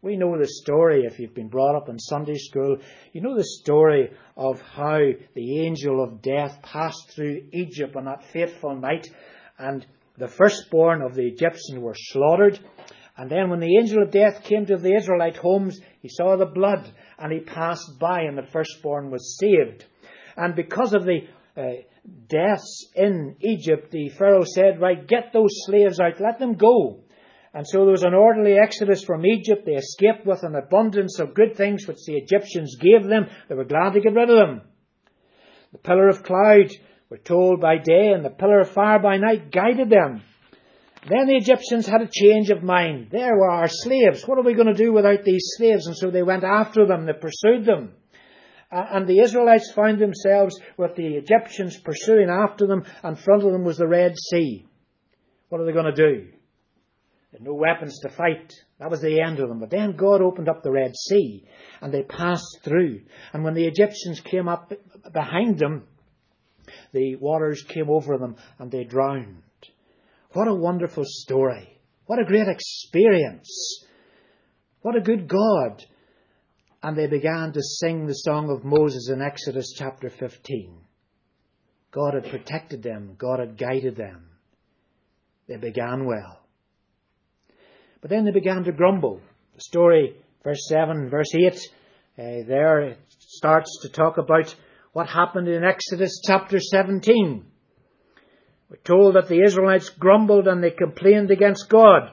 We 0.00 0.16
know 0.16 0.38
the 0.38 0.46
story, 0.46 1.06
if 1.06 1.18
you've 1.18 1.34
been 1.34 1.48
brought 1.48 1.74
up 1.74 1.88
in 1.88 1.98
Sunday 1.98 2.36
school, 2.36 2.76
you 3.12 3.20
know 3.20 3.34
the 3.34 3.42
story 3.42 4.12
of 4.36 4.60
how 4.60 5.00
the 5.34 5.60
angel 5.66 6.00
of 6.04 6.22
death 6.22 6.62
passed 6.62 7.10
through 7.10 7.48
Egypt 7.52 7.96
on 7.96 8.04
that 8.04 8.22
fateful 8.32 8.76
night, 8.76 9.08
and 9.58 9.84
the 10.16 10.28
firstborn 10.28 11.02
of 11.02 11.16
the 11.16 11.26
Egyptians 11.26 11.80
were 11.80 11.96
slaughtered. 11.96 12.60
And 13.16 13.28
then 13.28 13.50
when 13.50 13.58
the 13.58 13.76
angel 13.76 14.04
of 14.04 14.12
death 14.12 14.44
came 14.44 14.66
to 14.66 14.76
the 14.76 14.94
Israelite 14.94 15.36
homes, 15.36 15.80
he 16.00 16.08
saw 16.08 16.36
the 16.36 16.46
blood, 16.46 16.88
and 17.18 17.32
he 17.32 17.40
passed 17.40 17.98
by, 17.98 18.20
and 18.20 18.38
the 18.38 18.46
firstborn 18.52 19.10
was 19.10 19.36
saved. 19.36 19.84
And 20.36 20.54
because 20.54 20.94
of 20.94 21.06
the 21.06 21.22
uh, 21.56 21.82
deaths 22.28 22.86
in 22.94 23.34
Egypt, 23.40 23.90
the 23.90 24.10
Pharaoh 24.10 24.44
said, 24.44 24.80
Right, 24.80 25.08
get 25.08 25.32
those 25.32 25.50
slaves 25.66 25.98
out, 25.98 26.20
let 26.20 26.38
them 26.38 26.54
go. 26.54 27.00
And 27.54 27.66
so 27.66 27.78
there 27.78 27.92
was 27.92 28.02
an 28.02 28.14
orderly 28.14 28.56
exodus 28.58 29.04
from 29.04 29.24
Egypt. 29.24 29.64
They 29.64 29.72
escaped 29.72 30.26
with 30.26 30.42
an 30.42 30.54
abundance 30.54 31.18
of 31.18 31.34
good 31.34 31.56
things 31.56 31.86
which 31.86 32.04
the 32.06 32.16
Egyptians 32.16 32.76
gave 32.80 33.04
them. 33.08 33.26
They 33.48 33.54
were 33.54 33.64
glad 33.64 33.94
to 33.94 34.00
get 34.00 34.14
rid 34.14 34.30
of 34.30 34.36
them. 34.36 34.62
The 35.72 35.78
pillar 35.78 36.08
of 36.08 36.22
cloud, 36.22 36.70
were 37.10 37.18
told 37.18 37.60
by 37.60 37.78
day, 37.78 38.12
and 38.12 38.24
the 38.24 38.30
pillar 38.30 38.60
of 38.60 38.70
fire 38.70 38.98
by 38.98 39.16
night 39.16 39.50
guided 39.50 39.90
them. 39.90 40.22
Then 41.08 41.26
the 41.26 41.36
Egyptians 41.36 41.86
had 41.86 42.02
a 42.02 42.10
change 42.12 42.50
of 42.50 42.62
mind. 42.62 43.08
There 43.10 43.34
were 43.36 43.50
our 43.50 43.68
slaves. 43.68 44.26
What 44.26 44.38
are 44.38 44.42
we 44.42 44.54
going 44.54 44.66
to 44.66 44.74
do 44.74 44.92
without 44.92 45.24
these 45.24 45.52
slaves? 45.56 45.86
And 45.86 45.96
so 45.96 46.10
they 46.10 46.22
went 46.22 46.44
after 46.44 46.86
them. 46.86 47.06
They 47.06 47.12
pursued 47.14 47.64
them. 47.64 47.92
Uh, 48.70 48.84
and 48.90 49.06
the 49.06 49.20
Israelites 49.20 49.72
found 49.72 49.98
themselves 49.98 50.60
with 50.76 50.96
the 50.96 51.16
Egyptians 51.16 51.78
pursuing 51.78 52.28
after 52.28 52.66
them. 52.66 52.84
In 53.02 53.16
front 53.16 53.42
of 53.44 53.52
them 53.52 53.64
was 53.64 53.78
the 53.78 53.86
Red 53.86 54.16
Sea. 54.18 54.66
What 55.48 55.60
are 55.60 55.64
they 55.64 55.72
going 55.72 55.94
to 55.94 56.14
do? 56.14 56.28
They 57.38 57.44
had 57.44 57.50
no 57.50 57.54
weapons 57.54 58.00
to 58.00 58.08
fight. 58.08 58.52
That 58.80 58.90
was 58.90 59.00
the 59.00 59.20
end 59.20 59.38
of 59.38 59.48
them. 59.48 59.60
But 59.60 59.70
then 59.70 59.96
God 59.96 60.20
opened 60.20 60.48
up 60.48 60.62
the 60.62 60.72
Red 60.72 60.96
Sea 60.96 61.46
and 61.80 61.92
they 61.92 62.02
passed 62.02 62.60
through. 62.64 63.02
And 63.32 63.44
when 63.44 63.54
the 63.54 63.66
Egyptians 63.66 64.20
came 64.20 64.48
up 64.48 64.72
behind 65.12 65.58
them, 65.58 65.86
the 66.92 67.16
waters 67.16 67.62
came 67.62 67.88
over 67.88 68.18
them 68.18 68.36
and 68.58 68.70
they 68.70 68.84
drowned. 68.84 69.42
What 70.32 70.48
a 70.48 70.54
wonderful 70.54 71.04
story. 71.06 71.80
What 72.06 72.18
a 72.18 72.24
great 72.24 72.48
experience. 72.48 73.84
What 74.82 74.96
a 74.96 75.00
good 75.00 75.28
God. 75.28 75.84
and 76.82 76.96
they 76.96 77.06
began 77.06 77.52
to 77.52 77.62
sing 77.62 78.06
the 78.06 78.12
song 78.14 78.50
of 78.50 78.64
Moses 78.64 79.10
in 79.12 79.20
Exodus 79.20 79.74
chapter 79.76 80.10
15. 80.10 80.78
God 81.90 82.14
had 82.14 82.30
protected 82.30 82.82
them, 82.82 83.14
God 83.18 83.40
had 83.40 83.58
guided 83.58 83.96
them. 83.96 84.30
They 85.48 85.56
began 85.56 86.04
well. 86.04 86.47
But 88.00 88.10
then 88.10 88.24
they 88.24 88.30
began 88.30 88.64
to 88.64 88.72
grumble. 88.72 89.20
The 89.54 89.60
story, 89.60 90.16
verse 90.44 90.66
7, 90.68 91.10
verse 91.10 91.34
8, 91.34 91.54
uh, 91.54 92.46
there 92.46 92.80
it 92.80 92.98
starts 93.18 93.80
to 93.82 93.88
talk 93.88 94.18
about 94.18 94.54
what 94.92 95.08
happened 95.08 95.48
in 95.48 95.64
Exodus 95.64 96.20
chapter 96.24 96.60
17. 96.60 97.44
We're 98.70 98.76
told 98.78 99.14
that 99.14 99.28
the 99.28 99.42
Israelites 99.42 99.88
grumbled 99.90 100.46
and 100.46 100.62
they 100.62 100.70
complained 100.70 101.30
against 101.30 101.68
God. 101.68 102.10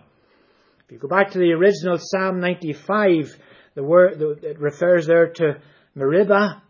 If 0.86 0.92
you 0.92 1.00
go 1.00 1.08
back 1.08 1.32
to 1.32 1.40
the 1.40 1.52
original 1.54 1.98
Psalm 2.00 2.40
95, 2.40 3.36
the 3.76 3.84
word 3.84 4.22
it 4.44 4.60
refers 4.60 5.08
there 5.08 5.32
to 5.34 5.60
Meribah 5.96 6.62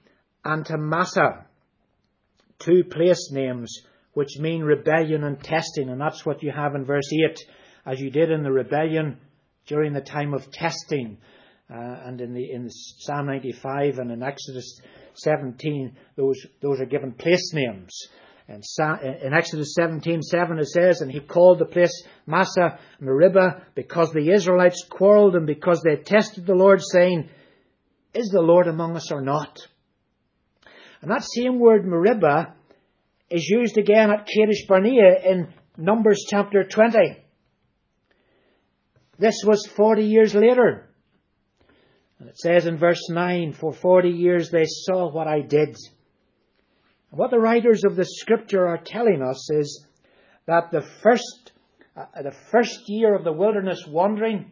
and 0.43 0.65
to 0.65 0.77
Massah, 0.77 1.45
two 2.59 2.83
place 2.89 3.29
names 3.31 3.81
which 4.13 4.39
mean 4.39 4.63
rebellion 4.63 5.23
and 5.25 5.43
testing, 5.43 5.89
and 5.89 5.99
that's 5.99 6.25
what 6.25 6.41
you 6.41 6.51
have 6.51 6.73
in 6.73 6.85
verse 6.85 7.11
8, 7.29 7.37
as 7.85 7.99
you 7.99 8.09
did 8.09 8.31
in 8.31 8.43
the 8.43 8.51
rebellion 8.51 9.17
during 9.67 9.93
the 9.93 10.01
time 10.01 10.33
of 10.33 10.51
testing. 10.51 11.17
Uh, 11.69 11.77
and 12.05 12.21
in 12.21 12.33
the 12.33 12.51
in 12.51 12.69
Psalm 12.69 13.25
95 13.27 13.97
and 13.97 14.11
in 14.11 14.21
Exodus 14.21 14.79
17, 15.15 15.95
those 16.15 16.45
those 16.61 16.79
are 16.79 16.85
given 16.85 17.13
place 17.13 17.53
names. 17.53 18.07
And 18.47 18.63
in 19.23 19.33
Exodus 19.33 19.73
17, 19.73 20.21
7 20.21 20.59
it 20.59 20.67
says, 20.67 21.01
And 21.01 21.11
he 21.11 21.19
called 21.19 21.57
the 21.57 21.65
place 21.65 22.03
Massah 22.27 22.77
Meribah 22.99 23.63
because 23.73 24.11
the 24.11 24.31
Israelites 24.31 24.85
quarreled 24.87 25.35
and 25.35 25.47
because 25.47 25.81
they 25.81 25.95
tested 25.95 26.45
the 26.45 26.53
Lord, 26.53 26.79
saying, 26.83 27.29
Is 28.13 28.29
the 28.29 28.41
Lord 28.41 28.67
among 28.67 28.95
us 28.95 29.11
or 29.11 29.21
not? 29.21 29.57
And 31.01 31.09
that 31.09 31.23
same 31.23 31.59
word 31.59 31.85
Meribah 31.85 32.53
is 33.31 33.47
used 33.49 33.79
again 33.79 34.11
at 34.11 34.27
Kadesh 34.27 34.67
Barnea 34.67 35.19
in 35.25 35.51
Numbers 35.75 36.23
chapter 36.29 36.63
20. 36.63 37.24
This 39.17 39.43
was 39.45 39.65
40 39.65 40.03
years 40.03 40.35
later. 40.35 40.89
And 42.19 42.29
it 42.29 42.37
says 42.37 42.65
in 42.65 42.77
verse 42.77 43.09
9, 43.09 43.53
For 43.53 43.73
40 43.73 44.09
years 44.09 44.49
they 44.49 44.65
saw 44.65 45.11
what 45.11 45.27
I 45.27 45.41
did 45.41 45.77
what 47.15 47.31
the 47.31 47.39
writers 47.39 47.83
of 47.85 47.95
the 47.95 48.05
scripture 48.05 48.67
are 48.67 48.77
telling 48.77 49.21
us 49.21 49.49
is 49.49 49.85
that 50.47 50.69
the 50.71 50.81
first, 51.01 51.53
uh, 51.95 52.21
the 52.21 52.35
first 52.51 52.81
year 52.87 53.15
of 53.15 53.23
the 53.23 53.31
wilderness 53.31 53.85
wandering, 53.87 54.51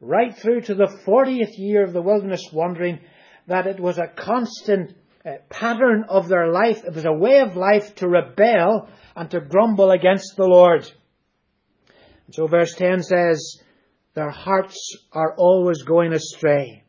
right 0.00 0.36
through 0.36 0.60
to 0.62 0.74
the 0.76 0.96
40th 1.04 1.58
year 1.58 1.84
of 1.84 1.92
the 1.92 2.02
wilderness 2.02 2.44
wandering, 2.52 3.00
that 3.48 3.66
it 3.66 3.80
was 3.80 3.98
a 3.98 4.06
constant 4.06 4.94
uh, 5.26 5.32
pattern 5.50 6.04
of 6.08 6.28
their 6.28 6.52
life. 6.52 6.84
It 6.84 6.94
was 6.94 7.04
a 7.04 7.12
way 7.12 7.40
of 7.40 7.56
life 7.56 7.96
to 7.96 8.08
rebel 8.08 8.88
and 9.16 9.28
to 9.32 9.40
grumble 9.40 9.90
against 9.90 10.36
the 10.36 10.46
Lord. 10.46 10.88
And 12.26 12.34
so 12.34 12.46
verse 12.46 12.74
10 12.76 13.02
says, 13.02 13.60
Their 14.18 14.30
hearts 14.30 14.96
are 15.12 15.36
always 15.36 15.84
going 15.84 16.12
astray, 16.12 16.82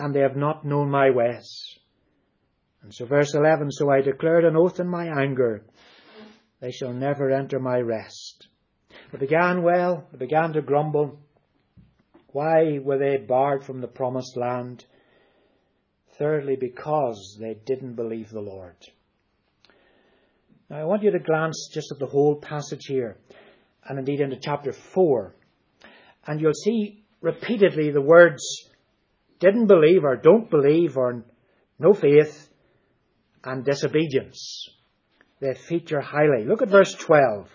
and 0.00 0.12
they 0.12 0.18
have 0.18 0.34
not 0.34 0.64
known 0.64 0.90
my 0.90 1.10
ways. 1.10 1.78
And 2.82 2.92
so 2.92 3.06
verse 3.06 3.34
11, 3.34 3.70
so 3.70 3.88
I 3.88 4.00
declared 4.00 4.44
an 4.44 4.56
oath 4.56 4.80
in 4.80 4.88
my 4.88 5.06
anger, 5.06 5.62
they 6.58 6.72
shall 6.72 6.92
never 6.92 7.30
enter 7.30 7.60
my 7.60 7.78
rest. 7.78 8.48
They 9.12 9.18
began 9.18 9.62
well, 9.62 10.08
they 10.10 10.18
began 10.18 10.54
to 10.54 10.60
grumble. 10.60 11.20
Why 12.32 12.80
were 12.82 12.98
they 12.98 13.18
barred 13.18 13.62
from 13.62 13.80
the 13.80 13.86
promised 13.86 14.36
land? 14.36 14.86
Thirdly, 16.18 16.56
because 16.56 17.38
they 17.40 17.54
didn't 17.64 17.94
believe 17.94 18.30
the 18.30 18.40
Lord. 18.40 18.74
Now 20.68 20.78
I 20.78 20.84
want 20.84 21.04
you 21.04 21.12
to 21.12 21.20
glance 21.20 21.70
just 21.72 21.92
at 21.92 22.00
the 22.00 22.06
whole 22.06 22.34
passage 22.34 22.86
here, 22.88 23.18
and 23.84 24.00
indeed 24.00 24.18
into 24.18 24.40
chapter 24.42 24.72
4. 24.72 25.36
And 26.28 26.42
you'll 26.42 26.52
see 26.52 27.02
repeatedly 27.22 27.90
the 27.90 28.02
words 28.02 28.42
didn't 29.40 29.66
believe 29.66 30.04
or 30.04 30.14
don't 30.16 30.50
believe 30.50 30.98
or 30.98 31.24
no 31.78 31.94
faith 31.94 32.50
and 33.42 33.64
disobedience. 33.64 34.68
They 35.40 35.54
feature 35.54 36.02
highly. 36.02 36.44
Look 36.44 36.60
at 36.60 36.68
verse 36.68 36.92
12. 36.92 37.48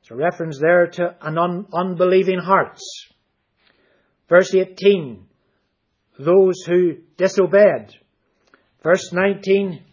It's 0.00 0.10
a 0.10 0.16
reference 0.16 0.58
there 0.58 0.88
to 0.88 1.14
an 1.22 1.38
un- 1.38 1.66
unbelieving 1.72 2.40
hearts. 2.40 2.82
Verse 4.28 4.52
18, 4.52 5.26
those 6.18 6.64
who 6.66 6.96
disobeyed. 7.16 7.94
Verse 8.82 9.12
19, 9.12 9.84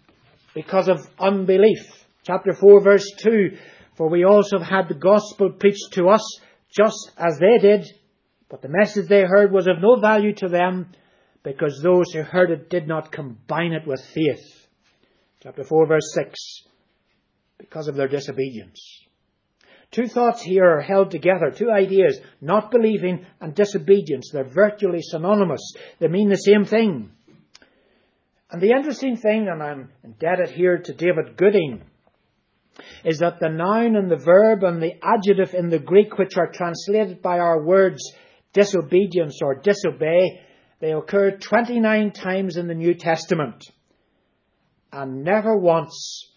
because 0.55 0.87
of 0.87 1.07
unbelief. 1.19 1.85
Chapter 2.23 2.53
4, 2.53 2.81
verse 2.81 3.07
2, 3.19 3.57
for 3.95 4.09
we 4.09 4.25
also 4.25 4.57
have 4.57 4.67
had 4.67 4.87
the 4.89 4.99
gospel 4.99 5.51
preached 5.51 5.93
to 5.93 6.07
us 6.07 6.39
just 6.71 7.11
as 7.17 7.37
they 7.39 7.57
did, 7.57 7.87
but 8.49 8.61
the 8.61 8.69
message 8.69 9.07
they 9.07 9.21
heard 9.21 9.51
was 9.51 9.67
of 9.67 9.81
no 9.81 9.99
value 9.99 10.33
to 10.35 10.47
them 10.47 10.91
because 11.43 11.81
those 11.81 12.11
who 12.13 12.21
heard 12.21 12.51
it 12.51 12.69
did 12.69 12.87
not 12.87 13.11
combine 13.11 13.73
it 13.73 13.87
with 13.87 14.01
faith. 14.13 14.67
Chapter 15.41 15.63
4, 15.63 15.87
verse 15.87 16.13
6. 16.13 16.39
Because 17.57 17.87
of 17.87 17.95
their 17.95 18.07
disobedience. 18.07 18.79
Two 19.91 20.07
thoughts 20.07 20.41
here 20.41 20.77
are 20.77 20.81
held 20.81 21.11
together, 21.11 21.51
two 21.51 21.69
ideas, 21.69 22.19
not 22.39 22.71
believing 22.71 23.25
and 23.41 23.53
disobedience. 23.53 24.29
They're 24.31 24.45
virtually 24.45 25.01
synonymous. 25.01 25.61
They 25.99 26.07
mean 26.07 26.29
the 26.29 26.35
same 26.35 26.63
thing. 26.63 27.11
And 28.49 28.61
the 28.61 28.71
interesting 28.71 29.17
thing, 29.17 29.47
and 29.49 29.61
I'm 29.61 29.89
indebted 30.03 30.49
here 30.49 30.77
to 30.77 30.93
David 30.93 31.35
Gooding, 31.35 31.83
is 33.03 33.19
that 33.19 33.39
the 33.39 33.49
noun 33.49 33.95
and 33.95 34.09
the 34.09 34.17
verb 34.17 34.63
and 34.63 34.81
the 34.81 34.93
adjective 35.03 35.53
in 35.53 35.69
the 35.69 35.79
Greek, 35.79 36.17
which 36.17 36.37
are 36.37 36.51
translated 36.51 37.21
by 37.21 37.39
our 37.39 37.63
words 37.63 38.13
disobedience 38.53 39.39
or 39.41 39.55
disobey, 39.55 40.41
they 40.79 40.91
occur 40.91 41.37
29 41.37 42.11
times 42.11 42.57
in 42.57 42.67
the 42.67 42.73
New 42.73 42.93
Testament 42.93 43.63
and 44.91 45.23
never 45.23 45.57
once 45.57 46.29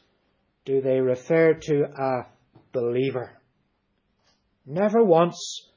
do 0.65 0.81
they 0.81 1.01
refer 1.01 1.55
to 1.55 1.85
a 1.85 2.27
believer. 2.73 3.41
Never 4.67 5.03
once 5.03 5.69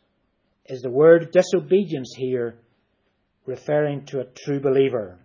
is 0.66 0.82
the 0.82 0.90
word 0.90 1.32
disobedience 1.32 2.14
here 2.16 2.60
referring 3.46 4.06
to 4.08 4.20
a 4.20 4.26
true 4.26 4.60
believer. 4.60 5.20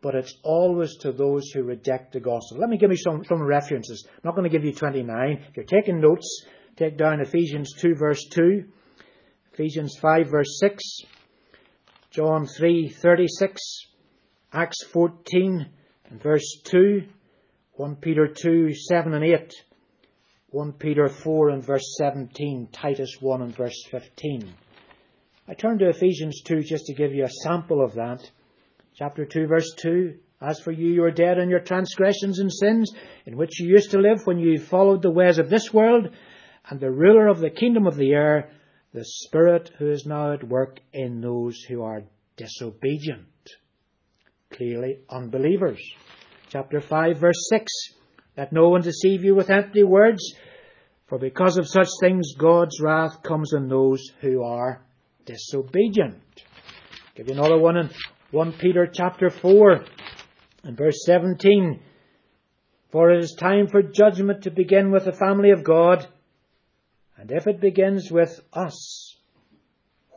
But 0.00 0.14
it's 0.14 0.34
always 0.44 0.96
to 0.98 1.12
those 1.12 1.50
who 1.50 1.62
reject 1.64 2.12
the 2.12 2.20
gospel. 2.20 2.58
Let 2.58 2.70
me 2.70 2.78
give 2.78 2.90
you 2.90 2.96
some, 2.96 3.24
some 3.24 3.42
references. 3.42 4.06
I'm 4.08 4.20
not 4.24 4.36
going 4.36 4.48
to 4.48 4.56
give 4.56 4.64
you 4.64 4.72
29. 4.72 5.44
If 5.48 5.56
you're 5.56 5.64
taking 5.64 6.00
notes, 6.00 6.44
take 6.76 6.96
down 6.96 7.20
Ephesians 7.20 7.72
2 7.80 7.96
verse 7.96 8.24
2, 8.30 8.64
Ephesians 9.52 9.96
5 10.00 10.28
verse 10.30 10.58
6, 10.60 10.84
John 12.12 12.46
3 12.46 12.88
36, 12.88 13.60
Acts 14.52 14.84
14 14.92 15.66
in 16.10 16.18
verse 16.18 16.60
2, 16.64 17.02
1 17.72 17.96
Peter 17.96 18.28
2, 18.28 18.72
7 18.72 19.14
and 19.14 19.24
8, 19.24 19.52
1 20.50 20.72
Peter 20.74 21.08
4 21.08 21.50
and 21.50 21.64
verse 21.64 21.96
17, 21.98 22.68
Titus 22.72 23.16
1 23.20 23.42
and 23.42 23.56
verse 23.56 23.84
15. 23.90 24.54
I 25.46 25.54
turn 25.54 25.78
to 25.78 25.88
Ephesians 25.88 26.40
2 26.44 26.62
just 26.62 26.86
to 26.86 26.94
give 26.94 27.12
you 27.12 27.24
a 27.24 27.30
sample 27.42 27.84
of 27.84 27.94
that. 27.94 28.30
Chapter 28.98 29.24
2 29.24 29.46
verse 29.46 29.72
2, 29.80 30.14
As 30.40 30.58
for 30.58 30.72
you, 30.72 30.88
you 30.88 31.04
are 31.04 31.12
dead 31.12 31.38
in 31.38 31.48
your 31.48 31.60
transgressions 31.60 32.40
and 32.40 32.52
sins, 32.52 32.92
in 33.26 33.36
which 33.36 33.60
you 33.60 33.68
used 33.68 33.92
to 33.92 34.00
live 34.00 34.22
when 34.24 34.40
you 34.40 34.58
followed 34.58 35.02
the 35.02 35.10
ways 35.10 35.38
of 35.38 35.48
this 35.48 35.72
world, 35.72 36.08
and 36.68 36.80
the 36.80 36.90
ruler 36.90 37.28
of 37.28 37.38
the 37.38 37.48
kingdom 37.48 37.86
of 37.86 37.94
the 37.94 38.10
air, 38.10 38.50
the 38.92 39.04
Spirit 39.04 39.70
who 39.78 39.88
is 39.88 40.04
now 40.04 40.32
at 40.32 40.42
work 40.42 40.80
in 40.92 41.20
those 41.20 41.62
who 41.68 41.82
are 41.82 42.02
disobedient 42.36 43.26
clearly 44.50 44.98
unbelievers. 45.08 45.80
Chapter 46.48 46.80
5, 46.80 47.18
verse 47.18 47.48
6 47.50 47.70
Let 48.36 48.52
no 48.52 48.68
one 48.68 48.82
deceive 48.82 49.22
you 49.22 49.36
with 49.36 49.48
empty 49.48 49.84
words, 49.84 50.34
for 51.06 51.20
because 51.20 51.56
of 51.56 51.68
such 51.68 51.88
things 52.00 52.34
God's 52.36 52.80
wrath 52.80 53.22
comes 53.22 53.54
on 53.54 53.68
those 53.68 54.02
who 54.20 54.42
are 54.42 54.82
disobedient. 55.24 56.42
Give 57.14 57.28
you 57.28 57.34
another 57.34 57.58
one 57.58 57.76
in 57.76 57.90
1 58.30 58.52
Peter 58.58 58.86
chapter 58.86 59.30
4 59.30 59.84
and 60.64 60.76
verse 60.76 61.02
17. 61.06 61.80
For 62.90 63.10
it 63.10 63.24
is 63.24 63.34
time 63.34 63.68
for 63.68 63.80
judgment 63.80 64.42
to 64.42 64.50
begin 64.50 64.90
with 64.90 65.06
the 65.06 65.12
family 65.12 65.50
of 65.50 65.64
God, 65.64 66.06
and 67.16 67.32
if 67.32 67.46
it 67.46 67.58
begins 67.58 68.10
with 68.10 68.38
us, 68.52 69.16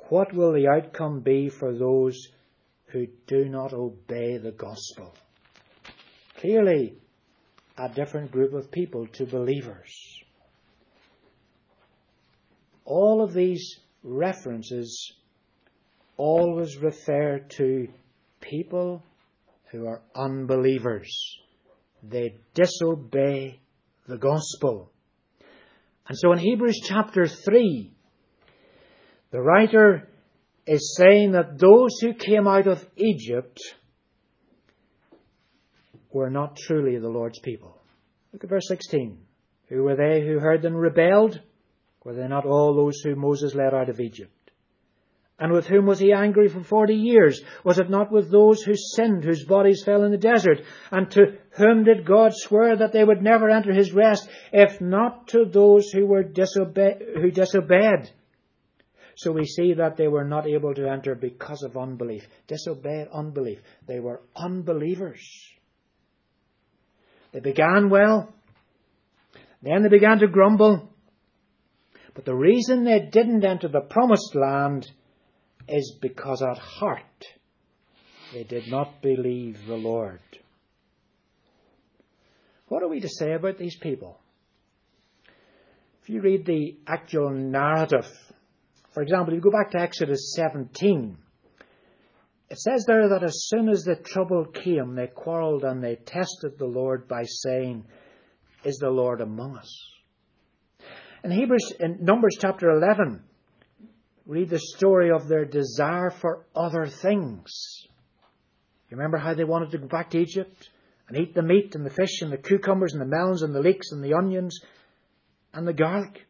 what 0.10 0.34
will 0.34 0.52
the 0.52 0.68
outcome 0.68 1.22
be 1.22 1.48
for 1.48 1.74
those 1.74 2.28
who 2.88 3.08
do 3.28 3.46
not 3.46 3.72
obey 3.72 4.38
the 4.38 4.52
gospel. 4.52 5.14
Clearly, 6.36 6.98
a 7.78 7.88
different 7.88 8.30
group 8.30 8.54
of 8.54 8.72
people 8.72 9.08
to 9.08 9.26
believers. 9.26 10.20
All 12.84 13.24
of 13.24 13.34
these 13.34 13.80
references 14.04 15.14
always 16.18 16.76
refer 16.76 17.40
to 17.40 17.88
people 18.42 19.04
who 19.72 19.88
are 19.88 20.02
unbelievers. 20.16 21.10
They 22.04 22.36
disobey 22.54 23.62
the 24.08 24.18
gospel. 24.18 24.92
And 26.08 26.18
so 26.18 26.34
in 26.34 26.40
Hebrews 26.40 26.82
chapter 26.84 27.28
3, 27.28 27.94
the 29.32 29.42
writer 29.42 30.10
is 30.68 30.96
saying 30.98 31.32
that 31.32 31.58
those 31.58 32.00
who 32.02 32.14
came 32.14 32.48
out 32.48 32.68
of 32.68 32.86
Egypt 32.98 33.60
were 36.12 36.30
not 36.30 36.58
truly 36.58 36.98
the 37.00 37.10
Lord's 37.10 37.40
people. 37.40 37.78
Look 38.34 38.44
at 38.44 38.50
verse 38.50 38.68
16. 38.68 39.18
Who 39.70 39.84
were 39.84 39.96
they 39.96 40.26
who 40.26 40.40
heard 40.40 40.66
and 40.66 40.78
rebelled? 40.78 41.40
Were 42.04 42.14
they 42.14 42.28
not 42.28 42.46
all 42.46 42.76
those 42.76 43.00
whom 43.02 43.20
Moses 43.20 43.56
led 43.56 43.74
out 43.74 43.90
of 43.90 44.00
Egypt? 44.00 44.32
And 45.42 45.52
with 45.52 45.66
whom 45.66 45.88
was 45.88 45.98
he 45.98 46.14
angry 46.14 46.50
for 46.50 46.64
forty 46.64 46.94
years? 46.94 47.42
Was 47.64 47.80
it 47.80 47.90
not 47.90 48.12
with 48.12 48.32
those 48.32 48.62
who 48.62 48.76
sinned, 48.76 49.24
whose 49.24 49.44
bodies 49.44 49.82
fell 49.84 50.04
in 50.04 50.12
the 50.12 50.18
desert? 50.18 50.62
And 50.92 51.10
to 51.12 51.40
whom 51.58 51.84
did 51.84 52.06
God 52.06 52.32
swear 52.36 52.78
that 52.78 52.94
they 52.94 53.04
would 53.04 53.24
never 53.24 53.50
enter 53.50 53.74
his 53.74 53.92
rest, 53.92 54.30
if 54.54 54.80
not 54.80 55.30
to 55.30 55.46
those 55.46 55.90
who 55.90 56.06
were 56.06 56.24
disobe- 56.24 57.20
who 57.20 57.32
disobeyed? 57.32 58.12
So 59.16 59.32
we 59.32 59.46
see 59.46 59.74
that 59.74 59.98
they 59.98 60.08
were 60.08 60.24
not 60.24 60.46
able 60.46 60.76
to 60.76 60.88
enter 60.88 61.16
because 61.16 61.64
of 61.64 61.76
unbelief. 61.76 62.24
Disobeyed 62.48 63.08
unbelief. 63.12 63.60
They 63.88 64.00
were 64.00 64.22
unbelievers. 64.36 65.22
They 67.32 67.40
began 67.40 67.90
well. 67.90 68.32
Then 69.64 69.82
they 69.82 69.90
began 69.90 70.20
to 70.20 70.28
grumble. 70.28 70.88
But 72.14 72.26
the 72.26 72.36
reason 72.36 72.84
they 72.84 73.10
didn't 73.12 73.44
enter 73.44 73.70
the 73.70 73.82
promised 73.82 74.36
land 74.36 74.88
is 75.72 75.98
because 76.02 76.42
at 76.42 76.58
heart 76.58 77.26
they 78.34 78.44
did 78.44 78.68
not 78.68 79.02
believe 79.02 79.66
the 79.66 79.76
Lord. 79.76 80.20
What 82.68 82.84
are 82.84 82.88
we 82.88 83.00
to 83.02 83.10
say 83.10 83.34
about 83.34 83.58
these 83.58 83.78
people? 83.78 84.18
If 86.02 86.10
you 86.10 86.22
read 86.22 86.46
the 86.46 86.78
actual 86.88 87.30
narrative, 87.30 88.08
for 88.94 89.04
example, 89.04 89.34
you 89.34 89.42
go 89.42 89.52
back 89.52 89.72
to 89.72 89.80
Exodus 89.80 90.34
17, 90.36 91.18
it 92.50 92.60
says 92.60 92.86
there 92.86 93.10
that 93.10 93.24
as 93.24 93.46
soon 93.48 93.70
as 93.70 93.84
the 93.84 93.96
trouble 93.96 94.46
came, 94.46 94.96
they 94.96 95.08
quarreled 95.08 95.64
and 95.64 95.82
they 95.82 95.96
tested 95.96 96.58
the 96.58 96.66
Lord 96.66 97.08
by 97.08 97.24
saying, 97.24 97.86
Is 98.66 98.78
the 98.78 98.90
Lord 98.90 99.22
among 99.22 99.58
us? 99.58 99.74
In 101.24 101.32
Hebrews, 101.32 101.74
in 101.80 102.00
Numbers 102.02 102.38
chapter 102.40 102.70
11, 102.72 103.24
read 104.26 104.50
the 104.50 104.60
story 104.60 105.12
of 105.12 105.28
their 105.28 105.46
desire 105.46 106.10
for 106.10 106.46
other 106.56 106.86
things. 106.86 107.88
You 108.90 108.98
remember 108.98 109.18
how 109.18 109.34
they 109.34 109.44
wanted 109.44 109.72
to 109.72 109.78
go 109.78 109.88
back 109.88 110.12
to 110.12 110.20
Egypt 110.20 110.70
and 111.08 111.18
eat 111.18 111.34
the 111.34 111.42
meat 111.42 111.76
and 111.76 111.86
the 111.86 111.90
fish 111.90 112.22
and 112.22 112.32
the 112.32 112.38
cucumbers 112.38 112.94
and 112.94 113.02
the 113.02 113.06
melons 113.06 113.42
and 113.42 113.56
the 113.56 113.62
leeks 113.62 113.92
and 113.92 114.04
the 114.04 114.14
onions 114.14 114.60
and 115.54 115.68
the 115.68 115.74
garlic? 115.74 116.28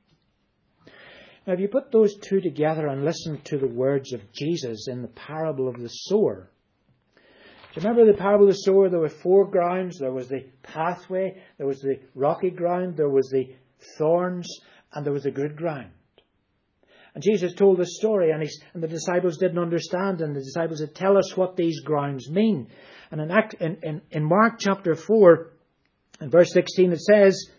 Now, 1.46 1.54
if 1.54 1.60
you 1.60 1.68
put 1.68 1.92
those 1.92 2.16
two 2.18 2.40
together 2.40 2.88
and 2.88 3.04
listen 3.04 3.42
to 3.46 3.58
the 3.58 3.68
words 3.68 4.14
of 4.14 4.32
Jesus 4.32 4.88
in 4.88 5.02
the 5.02 5.08
parable 5.08 5.68
of 5.68 5.80
the 5.80 5.90
sower, 5.90 6.52
do 7.16 7.80
you 7.80 7.88
remember 7.88 8.12
the 8.12 8.18
parable 8.18 8.50
of 8.50 8.54
the 8.54 8.62
sower? 8.62 8.90
There 8.90 9.00
were 9.00 9.10
four 9.10 9.50
grounds. 9.50 9.98
There 9.98 10.12
was 10.12 10.28
the 10.28 10.46
pathway, 10.62 11.42
there 11.58 11.68
was 11.68 11.80
the 11.80 12.00
rocky 12.16 12.50
ground, 12.50 12.98
there 12.98 13.10
was 13.10 13.30
the 13.30 13.56
thorns, 13.98 14.48
and 14.94 15.06
there 15.06 15.14
was 15.14 15.24
the 15.24 15.32
good 15.32 15.56
ground. 15.56 15.92
And 17.14 17.24
Jesus 17.24 17.54
told 17.54 17.78
this 17.78 17.98
story, 17.98 18.32
and, 18.32 18.48
and, 18.74 18.82
the 18.82 18.88
disciples 18.88 19.38
didn't 19.38 19.60
understand, 19.60 20.22
and 20.22 20.36
the 20.36 20.40
disciples 20.40 20.80
said, 20.80 20.96
Tell 20.96 21.18
us 21.18 21.36
what 21.36 21.58
these 21.58 21.82
grounds 21.82 22.30
mean. 22.30 22.68
And 23.12 23.20
in, 23.20 23.32
Act, 23.32 23.56
in, 23.56 23.78
in, 23.84 24.02
in 24.12 24.24
Mark 24.24 24.60
chapter 24.60 24.96
4, 24.96 25.52
in 26.22 26.30
verse 26.30 26.54
16, 26.54 26.94
it 26.94 27.02
says, 27.02 27.50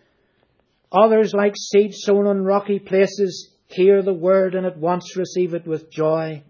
Others, 0.91 1.33
like 1.33 1.53
seed 1.55 1.93
sown 1.93 2.25
on 2.25 2.43
rocky 2.43 2.79
places, 2.79 3.51
hear 3.67 4.01
the 4.01 4.13
word 4.13 4.55
and 4.55 4.65
at 4.65 4.77
once 4.77 5.15
receive 5.17 5.53
it 5.53 5.67
with 5.67 5.91
joy. 5.91 6.43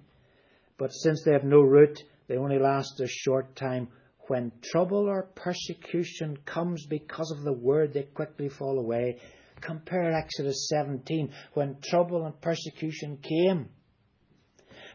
But 0.77 0.91
since 0.91 1.23
they 1.23 1.31
have 1.33 1.43
no 1.43 1.61
root, 1.61 2.01
they 2.27 2.37
only 2.37 2.59
last 2.59 2.99
a 3.01 3.07
short 3.07 3.55
time. 3.55 3.89
When 4.27 4.51
trouble 4.61 5.09
or 5.09 5.29
persecution 5.35 6.37
comes 6.45 6.85
because 6.85 7.31
of 7.31 7.43
the 7.43 7.53
word, 7.53 7.93
they 7.93 8.03
quickly 8.03 8.47
fall 8.47 8.79
away. 8.79 9.19
Compare 9.63 10.11
Exodus 10.11 10.67
17 10.69 11.31
when 11.53 11.77
trouble 11.81 12.25
and 12.25 12.39
persecution 12.41 13.17
came. 13.17 13.69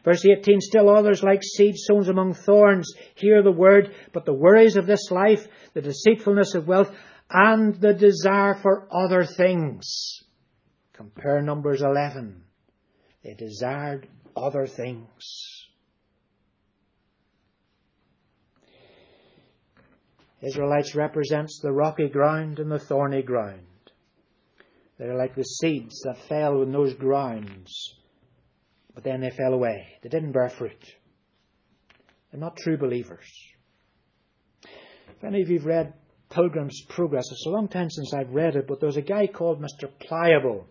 Verse 0.05 0.25
18, 0.25 0.61
still 0.61 0.89
others 0.89 1.23
like 1.23 1.41
seed 1.43 1.75
sown 1.77 2.07
among 2.07 2.33
thorns 2.33 2.93
hear 3.15 3.41
the 3.41 3.51
word, 3.51 3.93
but 4.13 4.25
the 4.25 4.33
worries 4.33 4.77
of 4.77 4.85
this 4.85 5.11
life, 5.11 5.45
the 5.73 5.81
deceitfulness 5.81 6.55
of 6.55 6.67
wealth, 6.67 6.95
and 7.29 7.75
the 7.75 7.93
desire 7.93 8.55
for 8.55 8.87
other 8.91 9.25
things. 9.25 10.23
Compare 10.93 11.41
Numbers 11.41 11.81
11. 11.81 12.43
They 13.23 13.33
desired 13.33 14.07
other 14.35 14.67
things. 14.67 15.07
Israelites 20.41 20.95
represents 20.95 21.59
the 21.61 21.71
rocky 21.71 22.07
ground 22.07 22.59
and 22.59 22.71
the 22.71 22.79
thorny 22.79 23.21
ground. 23.21 23.68
They're 24.99 25.15
like 25.15 25.33
the 25.33 25.43
seeds 25.43 26.01
that 26.01 26.27
fell 26.27 26.61
in 26.61 26.73
those 26.73 26.93
grounds, 26.93 27.95
but 28.93 29.05
then 29.05 29.21
they 29.21 29.29
fell 29.29 29.53
away. 29.53 29.87
They 30.03 30.09
didn't 30.09 30.33
bear 30.33 30.49
fruit. 30.49 30.83
They're 32.31 32.41
not 32.41 32.57
true 32.57 32.77
believers. 32.77 33.25
If 34.63 35.23
any 35.23 35.41
of 35.41 35.49
you 35.49 35.59
have 35.59 35.65
read 35.65 35.93
Pilgrim's 36.29 36.81
Progress, 36.89 37.23
it's 37.31 37.45
a 37.47 37.49
long 37.49 37.69
time 37.69 37.89
since 37.89 38.13
I've 38.13 38.33
read 38.33 38.57
it, 38.57 38.67
but 38.67 38.81
there's 38.81 38.97
a 38.97 39.01
guy 39.01 39.27
called 39.27 39.61
Mr. 39.61 39.89
Pliable, 40.01 40.67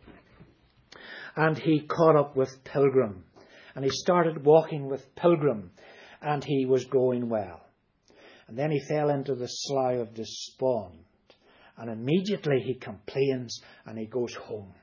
and 1.35 1.57
he 1.57 1.81
caught 1.81 2.17
up 2.17 2.37
with 2.37 2.63
Pilgrim, 2.65 3.25
and 3.75 3.83
he 3.83 3.91
started 3.91 4.45
walking 4.45 4.91
with 4.91 5.15
Pilgrim, 5.17 5.71
and 6.21 6.45
he 6.45 6.67
was 6.67 6.85
going 6.85 7.31
well. 7.31 7.63
And 8.47 8.59
then 8.59 8.71
he 8.71 8.81
fell 8.89 9.09
into 9.09 9.35
the 9.35 9.47
slough 9.47 10.01
of 10.01 10.15
despond 10.15 11.08
and 11.79 11.91
immediately 11.91 12.61
he 12.61 12.75
complains 12.75 13.61
and 13.87 13.99
he 13.99 14.07
goes 14.07 14.35
home. 14.35 14.75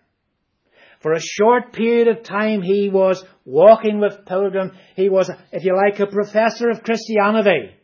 For 1.02 1.14
a 1.14 1.20
short 1.20 1.74
period 1.74 2.08
of 2.08 2.24
time 2.24 2.62
he 2.62 2.90
was 2.90 3.24
walking 3.44 4.00
with 4.00 4.26
Pilgrim. 4.26 4.72
He 4.96 5.10
was, 5.10 5.30
if 5.52 5.64
you 5.64 5.76
like, 5.76 6.00
a 6.00 6.08
professor 6.08 6.70
of 6.70 6.84
Christianity. 6.84 7.76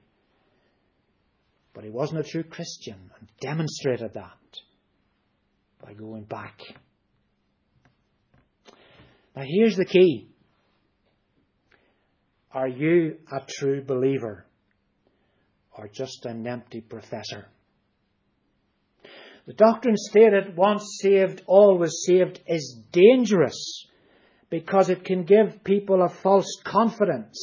But 1.73 1.83
he 1.83 1.89
wasn't 1.89 2.21
a 2.21 2.29
true 2.29 2.43
Christian 2.43 3.11
and 3.19 3.27
demonstrated 3.41 4.13
that 4.13 4.37
by 5.83 5.93
going 5.93 6.23
back. 6.23 6.61
Now 9.35 9.43
here's 9.45 9.75
the 9.75 9.85
key. 9.85 10.29
Are 12.53 12.67
you 12.67 13.17
a 13.31 13.41
true 13.47 13.83
believer 13.83 14.45
or 15.77 15.87
just 15.87 16.25
an 16.25 16.45
empty 16.47 16.81
professor? 16.81 17.47
The 19.47 19.53
doctrine 19.53 19.97
stated 19.97 20.55
once 20.55 20.99
saved, 21.01 21.41
always 21.47 22.03
saved 22.05 22.41
is 22.47 22.79
dangerous 22.91 23.87
because 24.49 24.89
it 24.89 25.03
can 25.03 25.23
give 25.23 25.63
people 25.63 26.03
a 26.03 26.09
false 26.09 26.61
confidence. 26.63 27.39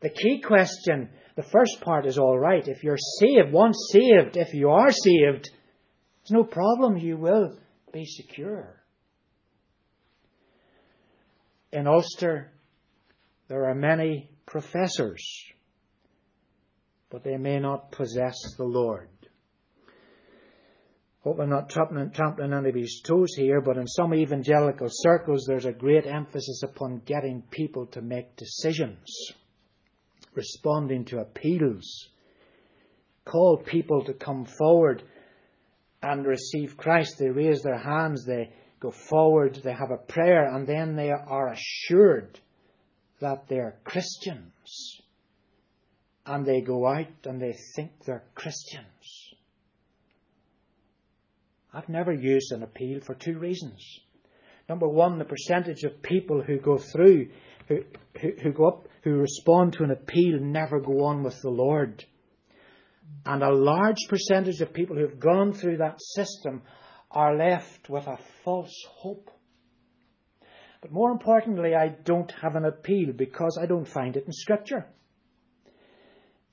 The 0.00 0.08
key 0.08 0.40
question, 0.40 1.10
the 1.36 1.42
first 1.42 1.80
part 1.80 2.06
is 2.06 2.18
all 2.18 2.38
right. 2.38 2.66
If 2.66 2.82
you're 2.82 2.98
saved, 3.20 3.52
once 3.52 3.76
saved, 3.90 4.36
if 4.36 4.54
you 4.54 4.70
are 4.70 4.90
saved, 4.90 5.50
there's 6.22 6.30
no 6.30 6.44
problem. 6.44 6.96
You 6.96 7.16
will 7.18 7.58
be 7.92 8.04
secure. 8.06 8.82
In 11.72 11.86
Ulster, 11.86 12.52
there 13.48 13.66
are 13.66 13.74
many 13.74 14.30
professors, 14.46 15.24
but 17.10 17.24
they 17.24 17.36
may 17.36 17.58
not 17.58 17.90
possess 17.90 18.36
the 18.56 18.64
Lord. 18.64 19.08
Hope 21.24 21.40
I'm 21.40 21.48
not 21.48 21.70
trampling, 21.70 22.10
trampling 22.10 22.52
anybody's 22.52 23.00
toes 23.00 23.34
here, 23.34 23.62
but 23.62 23.78
in 23.78 23.86
some 23.86 24.14
evangelical 24.14 24.88
circles, 24.90 25.46
there's 25.48 25.64
a 25.64 25.72
great 25.72 26.06
emphasis 26.06 26.62
upon 26.62 27.00
getting 27.06 27.42
people 27.50 27.86
to 27.86 28.02
make 28.02 28.36
decisions, 28.36 29.32
responding 30.34 31.06
to 31.06 31.20
appeals, 31.20 32.10
call 33.24 33.56
people 33.56 34.04
to 34.04 34.12
come 34.12 34.44
forward 34.44 35.02
and 36.02 36.26
receive 36.26 36.76
Christ. 36.76 37.14
They 37.18 37.30
raise 37.30 37.62
their 37.62 37.78
hands, 37.78 38.26
they 38.26 38.52
go 38.78 38.90
forward, 38.90 39.58
they 39.64 39.72
have 39.72 39.92
a 39.92 40.12
prayer, 40.12 40.54
and 40.54 40.66
then 40.66 40.94
they 40.94 41.10
are 41.10 41.48
assured 41.48 42.38
that 43.20 43.48
they're 43.48 43.78
Christians. 43.84 45.00
And 46.26 46.44
they 46.44 46.60
go 46.60 46.86
out 46.86 47.24
and 47.24 47.40
they 47.40 47.54
think 47.76 47.92
they're 48.04 48.24
Christians. 48.34 49.23
I've 51.74 51.88
never 51.88 52.12
used 52.12 52.52
an 52.52 52.62
appeal 52.62 53.00
for 53.00 53.14
two 53.14 53.38
reasons. 53.38 53.84
Number 54.68 54.88
one, 54.88 55.18
the 55.18 55.24
percentage 55.24 55.82
of 55.82 56.02
people 56.02 56.40
who 56.40 56.58
go 56.58 56.78
through, 56.78 57.30
who, 57.68 57.80
who, 58.20 58.30
who 58.42 58.52
go 58.52 58.68
up, 58.68 58.88
who 59.02 59.14
respond 59.16 59.72
to 59.74 59.82
an 59.82 59.90
appeal, 59.90 60.38
never 60.40 60.80
go 60.80 61.04
on 61.04 61.24
with 61.24 61.40
the 61.42 61.50
Lord. 61.50 62.04
And 63.26 63.42
a 63.42 63.52
large 63.52 63.98
percentage 64.08 64.60
of 64.60 64.72
people 64.72 64.96
who 64.96 65.02
have 65.08 65.18
gone 65.18 65.52
through 65.52 65.78
that 65.78 66.00
system 66.00 66.62
are 67.10 67.36
left 67.36 67.90
with 67.90 68.06
a 68.06 68.18
false 68.44 68.74
hope. 68.88 69.30
But 70.80 70.92
more 70.92 71.10
importantly, 71.10 71.74
I 71.74 71.88
don't 71.88 72.32
have 72.42 72.54
an 72.56 72.64
appeal 72.64 73.12
because 73.16 73.58
I 73.60 73.66
don't 73.66 73.88
find 73.88 74.16
it 74.16 74.26
in 74.26 74.32
Scripture. 74.32 74.86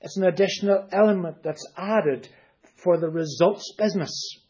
It's 0.00 0.16
an 0.16 0.24
additional 0.24 0.88
element 0.90 1.42
that's 1.44 1.66
added 1.76 2.28
for 2.82 2.98
the 2.98 3.08
results 3.08 3.72
business. 3.78 4.41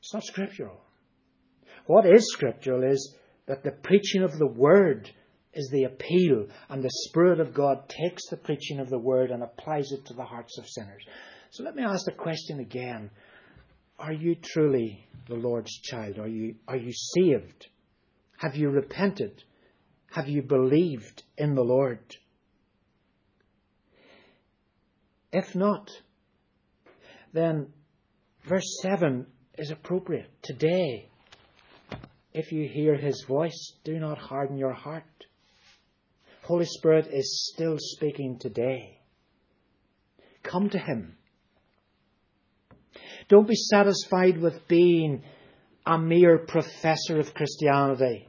It's 0.00 0.14
not 0.14 0.24
scriptural. 0.24 0.80
What 1.86 2.06
is 2.06 2.32
scriptural 2.32 2.82
is 2.82 3.16
that 3.46 3.62
the 3.62 3.72
preaching 3.72 4.22
of 4.22 4.38
the 4.38 4.46
Word 4.46 5.10
is 5.52 5.68
the 5.70 5.84
appeal, 5.84 6.46
and 6.68 6.82
the 6.82 6.90
Spirit 7.08 7.40
of 7.40 7.52
God 7.52 7.88
takes 7.88 8.28
the 8.28 8.36
preaching 8.36 8.78
of 8.78 8.88
the 8.88 8.98
Word 8.98 9.30
and 9.30 9.42
applies 9.42 9.90
it 9.92 10.06
to 10.06 10.14
the 10.14 10.24
hearts 10.24 10.58
of 10.58 10.68
sinners. 10.68 11.04
So 11.50 11.64
let 11.64 11.74
me 11.74 11.82
ask 11.82 12.04
the 12.04 12.12
question 12.12 12.60
again 12.60 13.10
Are 13.98 14.12
you 14.12 14.36
truly 14.36 15.06
the 15.26 15.34
Lord's 15.34 15.76
child? 15.80 16.18
Are 16.18 16.28
you, 16.28 16.54
are 16.68 16.76
you 16.76 16.92
saved? 16.92 17.66
Have 18.38 18.56
you 18.56 18.70
repented? 18.70 19.42
Have 20.12 20.28
you 20.28 20.42
believed 20.42 21.22
in 21.36 21.54
the 21.54 21.62
Lord? 21.62 22.00
If 25.32 25.54
not, 25.54 25.90
then 27.32 27.68
verse 28.44 28.78
7 28.82 29.26
is 29.60 29.70
appropriate. 29.70 30.30
Today, 30.42 31.10
if 32.32 32.50
you 32.50 32.66
hear 32.66 32.96
his 32.96 33.26
voice, 33.28 33.74
do 33.84 33.98
not 33.98 34.16
harden 34.16 34.56
your 34.56 34.72
heart. 34.72 35.04
Holy 36.44 36.64
Spirit 36.64 37.08
is 37.12 37.52
still 37.52 37.76
speaking 37.78 38.38
today. 38.38 38.98
Come 40.42 40.70
to 40.70 40.78
him. 40.78 41.14
Don't 43.28 43.46
be 43.46 43.54
satisfied 43.54 44.40
with 44.40 44.66
being 44.66 45.22
a 45.84 45.98
mere 45.98 46.38
professor 46.38 47.20
of 47.20 47.34
Christianity. 47.34 48.28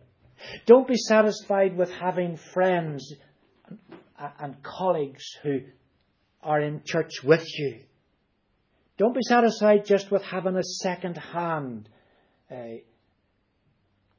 Don't 0.65 0.87
be 0.87 0.97
satisfied 0.97 1.77
with 1.77 1.89
having 1.91 2.35
friends 2.35 3.15
and 4.37 4.61
colleagues 4.63 5.23
who 5.43 5.61
are 6.43 6.59
in 6.59 6.81
church 6.83 7.23
with 7.23 7.45
you. 7.57 7.79
Don't 9.01 9.15
be 9.15 9.23
satisfied 9.23 9.83
just 9.83 10.11
with 10.11 10.21
having 10.21 10.55
a 10.55 10.63
second 10.63 11.17
hand 11.17 11.89
uh, 12.51 12.81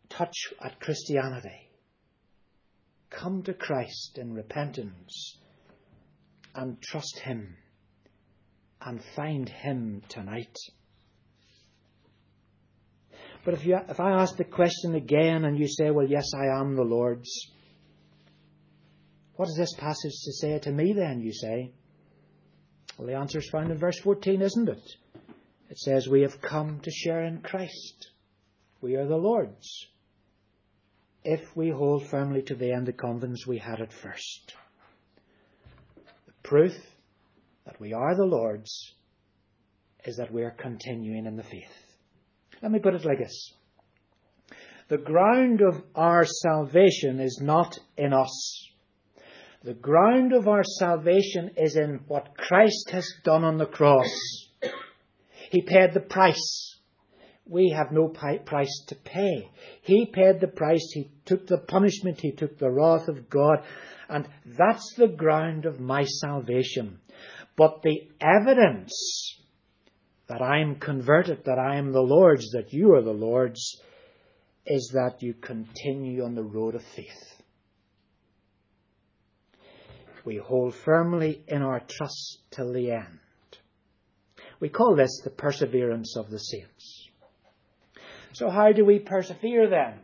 touch 0.08 0.34
at 0.60 0.80
Christianity. 0.80 1.70
Come 3.08 3.44
to 3.44 3.54
Christ 3.54 4.18
in 4.18 4.34
repentance 4.34 5.38
and 6.52 6.82
trust 6.82 7.20
Him 7.20 7.56
and 8.84 9.00
find 9.14 9.48
Him 9.48 10.02
tonight. 10.08 10.56
But 13.44 13.54
if, 13.54 13.64
you, 13.64 13.78
if 13.88 14.00
I 14.00 14.20
ask 14.20 14.36
the 14.36 14.42
question 14.42 14.96
again 14.96 15.44
and 15.44 15.56
you 15.60 15.68
say, 15.68 15.92
Well, 15.92 16.08
yes, 16.08 16.28
I 16.34 16.58
am 16.58 16.74
the 16.74 16.82
Lord's, 16.82 17.30
what 19.36 19.46
does 19.46 19.56
this 19.56 19.74
passage 19.74 20.18
to 20.24 20.32
say 20.32 20.58
to 20.58 20.72
me 20.72 20.92
then, 20.92 21.20
you 21.20 21.32
say? 21.32 21.70
Well, 22.96 23.06
the 23.06 23.14
answer 23.14 23.38
is 23.38 23.48
found 23.50 23.70
in 23.70 23.78
verse 23.78 23.98
14, 24.00 24.42
isn't 24.42 24.68
it? 24.68 24.90
It 25.70 25.78
says, 25.78 26.08
We 26.08 26.22
have 26.22 26.40
come 26.40 26.80
to 26.80 26.90
share 26.90 27.24
in 27.24 27.40
Christ. 27.40 28.10
We 28.80 28.96
are 28.96 29.06
the 29.06 29.16
Lord's. 29.16 29.86
If 31.24 31.56
we 31.56 31.70
hold 31.70 32.06
firmly 32.08 32.42
to 32.42 32.54
the 32.54 32.72
end 32.72 32.88
of 32.88 32.96
confidence 32.96 33.46
we 33.46 33.58
had 33.58 33.80
at 33.80 33.92
first. 33.92 34.54
The 36.26 36.32
proof 36.42 36.74
that 37.64 37.80
we 37.80 37.92
are 37.92 38.14
the 38.16 38.24
Lord's 38.24 38.94
is 40.04 40.16
that 40.16 40.32
we 40.32 40.42
are 40.42 40.50
continuing 40.50 41.26
in 41.26 41.36
the 41.36 41.42
faith. 41.44 41.72
Let 42.60 42.72
me 42.72 42.80
put 42.80 42.94
it 42.94 43.04
like 43.04 43.18
this. 43.18 43.52
The 44.88 44.98
ground 44.98 45.62
of 45.62 45.82
our 45.94 46.24
salvation 46.24 47.20
is 47.20 47.40
not 47.40 47.78
in 47.96 48.12
us. 48.12 48.68
The 49.64 49.74
ground 49.74 50.32
of 50.32 50.48
our 50.48 50.64
salvation 50.64 51.52
is 51.56 51.76
in 51.76 52.00
what 52.08 52.36
Christ 52.36 52.90
has 52.90 53.08
done 53.22 53.44
on 53.44 53.58
the 53.58 53.66
cross. 53.66 54.10
He 55.50 55.62
paid 55.62 55.94
the 55.94 56.00
price. 56.00 56.80
We 57.46 57.70
have 57.76 57.92
no 57.92 58.08
price 58.08 58.84
to 58.88 58.96
pay. 58.96 59.50
He 59.82 60.06
paid 60.06 60.40
the 60.40 60.48
price. 60.48 60.90
He 60.92 61.12
took 61.26 61.46
the 61.46 61.58
punishment. 61.58 62.18
He 62.20 62.32
took 62.32 62.58
the 62.58 62.72
wrath 62.72 63.06
of 63.06 63.30
God. 63.30 63.62
And 64.08 64.28
that's 64.44 64.94
the 64.96 65.06
ground 65.06 65.64
of 65.64 65.78
my 65.78 66.04
salvation. 66.04 66.98
But 67.56 67.82
the 67.82 68.08
evidence 68.20 68.92
that 70.26 70.42
I'm 70.42 70.76
converted, 70.76 71.44
that 71.44 71.60
I 71.60 71.76
am 71.76 71.92
the 71.92 72.00
Lord's, 72.00 72.50
that 72.50 72.72
you 72.72 72.94
are 72.94 73.02
the 73.02 73.12
Lord's, 73.12 73.80
is 74.66 74.90
that 74.94 75.22
you 75.22 75.34
continue 75.34 76.24
on 76.24 76.34
the 76.34 76.42
road 76.42 76.74
of 76.74 76.82
faith 76.82 77.41
we 80.24 80.36
hold 80.36 80.74
firmly 80.74 81.42
in 81.48 81.62
our 81.62 81.80
trust 81.80 82.38
till 82.50 82.72
the 82.72 82.90
end. 82.90 83.18
We 84.60 84.68
call 84.68 84.94
this 84.94 85.20
the 85.24 85.30
perseverance 85.30 86.16
of 86.16 86.30
the 86.30 86.38
saints. 86.38 87.08
So, 88.32 88.48
how 88.48 88.72
do 88.72 88.84
we 88.84 88.98
persevere 88.98 89.68
then? 89.68 90.00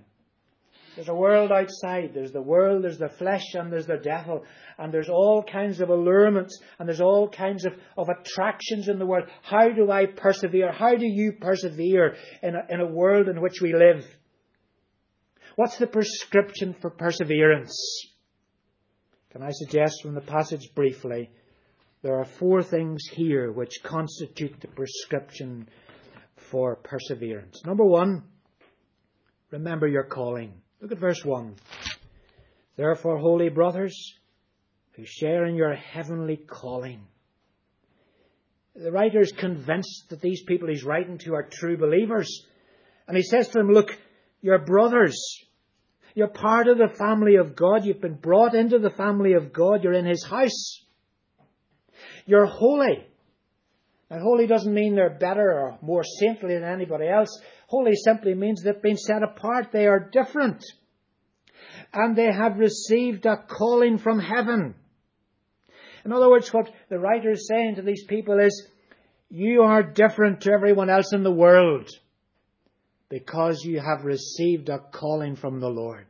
There's 0.99 1.09
a 1.09 1.15
world 1.15 1.53
outside. 1.53 2.11
There's 2.13 2.33
the 2.33 2.43
world, 2.43 2.83
there's 2.83 2.99
the 2.99 3.09
flesh, 3.09 3.55
and 3.55 3.73
there's 3.73 3.87
the 3.87 3.99
devil. 3.99 4.45
And 4.79 4.93
there's 4.93 5.09
all 5.09 5.45
kinds 5.45 5.81
of 5.81 5.91
allurements, 5.91 6.61
and 6.77 6.89
there's 6.89 7.01
all 7.01 7.29
kinds 7.29 7.65
of, 7.65 7.75
of 7.97 8.09
attractions 8.09 8.89
in 8.89 8.99
the 8.99 9.07
world. 9.07 9.29
How 9.43 9.69
do 9.69 9.93
I 9.93 10.07
persevere? 10.07 10.73
How 10.73 10.97
do 10.97 11.07
you 11.07 11.35
persevere 11.41 12.17
in 12.43 12.57
a, 12.57 12.67
in 12.69 12.81
a 12.81 12.87
world 12.87 13.29
in 13.29 13.41
which 13.41 13.61
we 13.63 13.75
live? 13.75 14.05
What's 15.55 15.79
the 15.79 15.87
prescription 15.87 16.75
for 16.81 16.91
perseverance? 16.91 17.77
Can 19.33 19.43
I 19.43 19.51
suggest 19.51 20.03
from 20.03 20.15
the 20.15 20.23
passage 20.23 20.75
briefly? 20.75 21.31
There 22.03 22.19
are 22.19 22.25
four 22.25 22.63
things 22.63 23.03
here 23.13 23.53
which 23.53 23.83
constitute 23.83 24.61
the 24.61 24.69
prescription 24.69 25.69
for 26.51 26.77
perseverance. 26.77 27.63
Number 27.67 27.85
one, 27.85 28.23
remember 29.51 29.87
your 29.87 30.05
calling. 30.05 30.55
Look 30.81 30.93
at 30.93 30.99
verse 30.99 31.25
1. 31.25 31.57
Therefore, 32.77 33.19
holy 33.19 33.49
brothers, 33.49 34.15
who 34.93 35.05
share 35.05 35.45
in 35.45 35.57
your 35.57 35.75
heavenly 35.75 36.37
calling. 36.37 37.07
The 38.75 38.93
writer 38.93 39.21
is 39.21 39.33
convinced 39.33 40.07
that 40.09 40.21
these 40.21 40.43
people 40.45 40.69
he's 40.69 40.85
writing 40.85 41.19
to 41.19 41.35
are 41.35 41.49
true 41.51 41.77
believers. 41.77 42.47
And 43.07 43.17
he 43.17 43.25
says 43.25 43.49
to 43.49 43.59
them, 43.59 43.71
Look, 43.71 43.99
you're 44.41 44.59
brothers. 44.59 45.19
You're 46.15 46.29
part 46.29 46.69
of 46.69 46.79
the 46.79 46.89
family 46.89 47.37
of 47.37 47.55
God. 47.55 47.85
You've 47.85 48.01
been 48.01 48.17
brought 48.17 48.55
into 48.55 48.79
the 48.79 48.91
family 48.91 49.35
of 49.35 49.53
God. 49.53 49.85
You're 49.85 49.93
in 49.93 50.07
His 50.07 50.25
house. 50.25 50.85
You're 52.27 52.47
holy. 52.47 53.07
Now, 54.11 54.21
holy 54.21 54.47
doesn't 54.47 54.73
mean 54.73 54.95
they're 54.95 55.19
better 55.19 55.53
or 55.53 55.79
more 55.83 56.03
saintly 56.03 56.55
than 56.55 56.65
anybody 56.65 57.09
else. 57.09 57.29
Holy 57.67 57.95
simply 57.95 58.35
means 58.35 58.63
they've 58.63 58.81
been 58.81 58.97
set 58.97 59.23
apart. 59.23 59.69
They 59.73 59.87
are 59.87 60.09
different. 60.11 60.65
And 61.93 62.17
they 62.17 62.33
have 62.33 62.59
received 62.59 63.27
a 63.27 63.37
calling 63.37 63.99
from 63.99 64.19
heaven. 64.19 64.75
In 66.05 66.13
other 66.13 66.31
words, 66.31 66.53
what 66.53 66.71
the 66.89 66.99
writer 66.99 67.31
is 67.31 67.49
saying 67.49 67.77
to 67.77 67.83
these 67.83 68.05
people 68.05 68.39
is, 68.39 68.69
you 69.31 69.63
are 69.63 69.83
different 69.83 70.43
to 70.43 70.53
everyone 70.53 70.89
else 70.89 71.13
in 71.13 71.23
the 71.23 71.33
world 71.33 71.91
because 73.09 73.65
you 73.65 73.81
have 73.81 74.05
received 74.05 74.69
a 74.69 74.79
calling 74.79 75.37
from 75.37 75.61
the 75.61 75.69
Lord. 75.69 76.07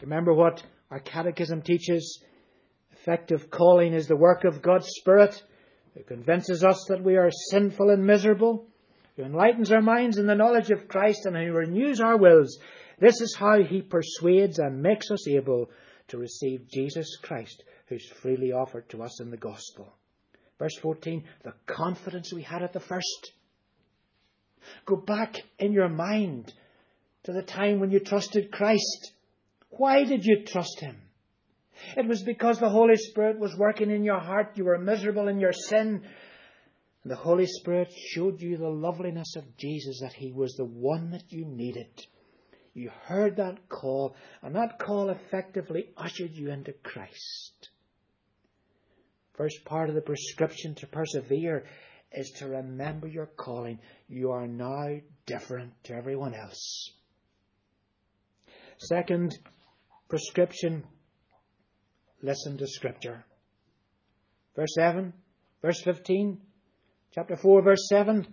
Remember 0.00 0.32
what 0.32 0.62
our 0.90 1.00
catechism 1.00 1.62
teaches? 1.62 2.22
Effective 2.92 3.50
calling 3.50 3.92
is 3.92 4.06
the 4.06 4.16
work 4.16 4.44
of 4.44 4.62
God's 4.62 4.88
Spirit 4.88 5.42
who 5.94 6.02
convinces 6.02 6.64
us 6.64 6.84
that 6.88 7.04
we 7.04 7.16
are 7.16 7.30
sinful 7.50 7.90
and 7.90 8.04
miserable, 8.04 8.66
who 9.16 9.24
enlightens 9.24 9.70
our 9.70 9.82
minds 9.82 10.18
in 10.18 10.26
the 10.26 10.34
knowledge 10.34 10.70
of 10.70 10.88
Christ 10.88 11.26
and 11.26 11.36
who 11.36 11.52
renews 11.52 12.00
our 12.00 12.16
wills. 12.16 12.58
This 12.98 13.20
is 13.20 13.36
how 13.38 13.62
he 13.62 13.82
persuades 13.82 14.58
and 14.58 14.82
makes 14.82 15.10
us 15.10 15.28
able 15.28 15.70
to 16.08 16.18
receive 16.18 16.68
Jesus 16.68 17.18
Christ, 17.22 17.62
who's 17.88 18.08
freely 18.22 18.52
offered 18.52 18.88
to 18.90 19.02
us 19.02 19.20
in 19.20 19.30
the 19.30 19.36
gospel. 19.36 19.92
Verse 20.58 20.76
14, 20.78 21.24
the 21.42 21.52
confidence 21.66 22.32
we 22.32 22.42
had 22.42 22.62
at 22.62 22.72
the 22.72 22.80
first. 22.80 23.32
Go 24.86 24.96
back 24.96 25.36
in 25.58 25.72
your 25.72 25.88
mind 25.88 26.52
to 27.24 27.32
the 27.32 27.42
time 27.42 27.80
when 27.80 27.90
you 27.90 28.00
trusted 28.00 28.50
Christ. 28.50 29.12
Why 29.70 30.04
did 30.04 30.24
you 30.24 30.44
trust 30.44 30.80
Him? 30.80 30.96
It 31.96 32.06
was 32.06 32.22
because 32.22 32.58
the 32.58 32.68
Holy 32.68 32.96
Spirit 32.96 33.38
was 33.38 33.56
working 33.56 33.90
in 33.90 34.04
your 34.04 34.20
heart. 34.20 34.52
You 34.56 34.64
were 34.64 34.78
miserable 34.78 35.28
in 35.28 35.40
your 35.40 35.52
sin. 35.52 36.02
And 37.02 37.10
the 37.10 37.16
Holy 37.16 37.46
Spirit 37.46 37.88
showed 38.10 38.40
you 38.40 38.56
the 38.56 38.68
loveliness 38.68 39.34
of 39.36 39.56
Jesus, 39.56 40.00
that 40.00 40.12
He 40.12 40.32
was 40.32 40.54
the 40.54 40.64
one 40.64 41.10
that 41.10 41.32
you 41.32 41.44
needed. 41.44 42.06
You 42.74 42.90
heard 43.06 43.36
that 43.36 43.68
call, 43.68 44.14
and 44.42 44.54
that 44.54 44.78
call 44.78 45.10
effectively 45.10 45.90
ushered 45.96 46.32
you 46.32 46.50
into 46.50 46.72
Christ. 46.72 47.70
First 49.34 49.64
part 49.64 49.88
of 49.88 49.94
the 49.94 50.00
prescription 50.00 50.74
to 50.76 50.86
persevere 50.86 51.64
is 52.14 52.30
to 52.38 52.48
remember 52.48 53.06
your 53.06 53.26
calling. 53.26 53.78
You 54.08 54.30
are 54.32 54.46
now 54.46 55.00
different 55.26 55.72
to 55.84 55.94
everyone 55.94 56.34
else. 56.34 56.90
Second 58.78 59.38
prescription, 60.08 60.84
listen 62.22 62.58
to 62.58 62.66
Scripture. 62.66 63.24
Verse 64.56 64.74
7, 64.74 65.12
verse 65.62 65.80
15, 65.82 66.38
chapter 67.14 67.36
4, 67.36 67.62
verse 67.62 67.88
7. 67.88 68.26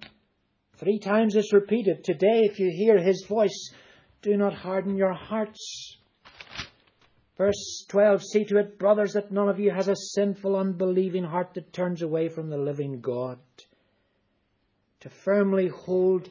Three 0.77 0.99
times 0.99 1.35
it's 1.35 1.53
repeated. 1.53 2.03
Today, 2.03 2.45
if 2.45 2.59
you 2.59 2.71
hear 2.71 2.97
his 2.97 3.25
voice, 3.27 3.73
do 4.21 4.35
not 4.37 4.53
harden 4.53 4.95
your 4.95 5.13
hearts. 5.13 5.97
Verse 7.37 7.85
12 7.89 8.23
See 8.23 8.45
to 8.45 8.57
it, 8.57 8.77
brothers, 8.77 9.13
that 9.13 9.31
none 9.31 9.47
of 9.47 9.59
you 9.59 9.71
has 9.71 9.87
a 9.87 9.95
sinful, 9.95 10.57
unbelieving 10.57 11.23
heart 11.23 11.53
that 11.53 11.71
turns 11.71 12.01
away 12.01 12.27
from 12.27 12.49
the 12.49 12.57
living 12.57 12.99
God. 12.99 13.39
To 15.01 15.09
firmly 15.23 15.69
hold 15.69 16.29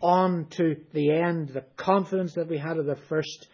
on 0.00 0.46
to 0.50 0.76
the 0.92 1.10
end, 1.10 1.50
the 1.50 1.64
confidence 1.76 2.34
that 2.34 2.48
we 2.48 2.58
had 2.58 2.78
at 2.78 2.86
the 2.86 2.96
first, 3.08 3.48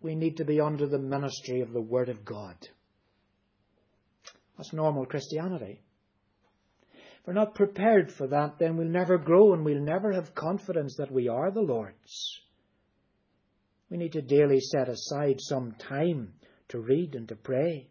we 0.00 0.14
need 0.14 0.36
to 0.36 0.44
be 0.44 0.60
under 0.60 0.86
the 0.86 0.98
ministry 0.98 1.60
of 1.60 1.72
the 1.72 1.80
Word 1.80 2.08
of 2.08 2.24
God. 2.24 2.56
That's 4.56 4.72
normal 4.72 5.06
Christianity. 5.06 5.80
If 6.92 7.26
we're 7.26 7.32
not 7.32 7.54
prepared 7.54 8.12
for 8.12 8.26
that, 8.28 8.58
then 8.58 8.76
we'll 8.76 8.88
never 8.88 9.18
grow 9.18 9.52
and 9.52 9.64
we'll 9.64 9.80
never 9.80 10.12
have 10.12 10.34
confidence 10.34 10.96
that 10.98 11.10
we 11.10 11.28
are 11.28 11.50
the 11.50 11.60
Lord's. 11.60 12.40
We 13.90 13.96
need 13.96 14.12
to 14.12 14.22
daily 14.22 14.60
set 14.60 14.88
aside 14.88 15.36
some 15.38 15.72
time 15.78 16.34
to 16.68 16.80
read 16.80 17.14
and 17.14 17.28
to 17.28 17.36
pray. 17.36 17.88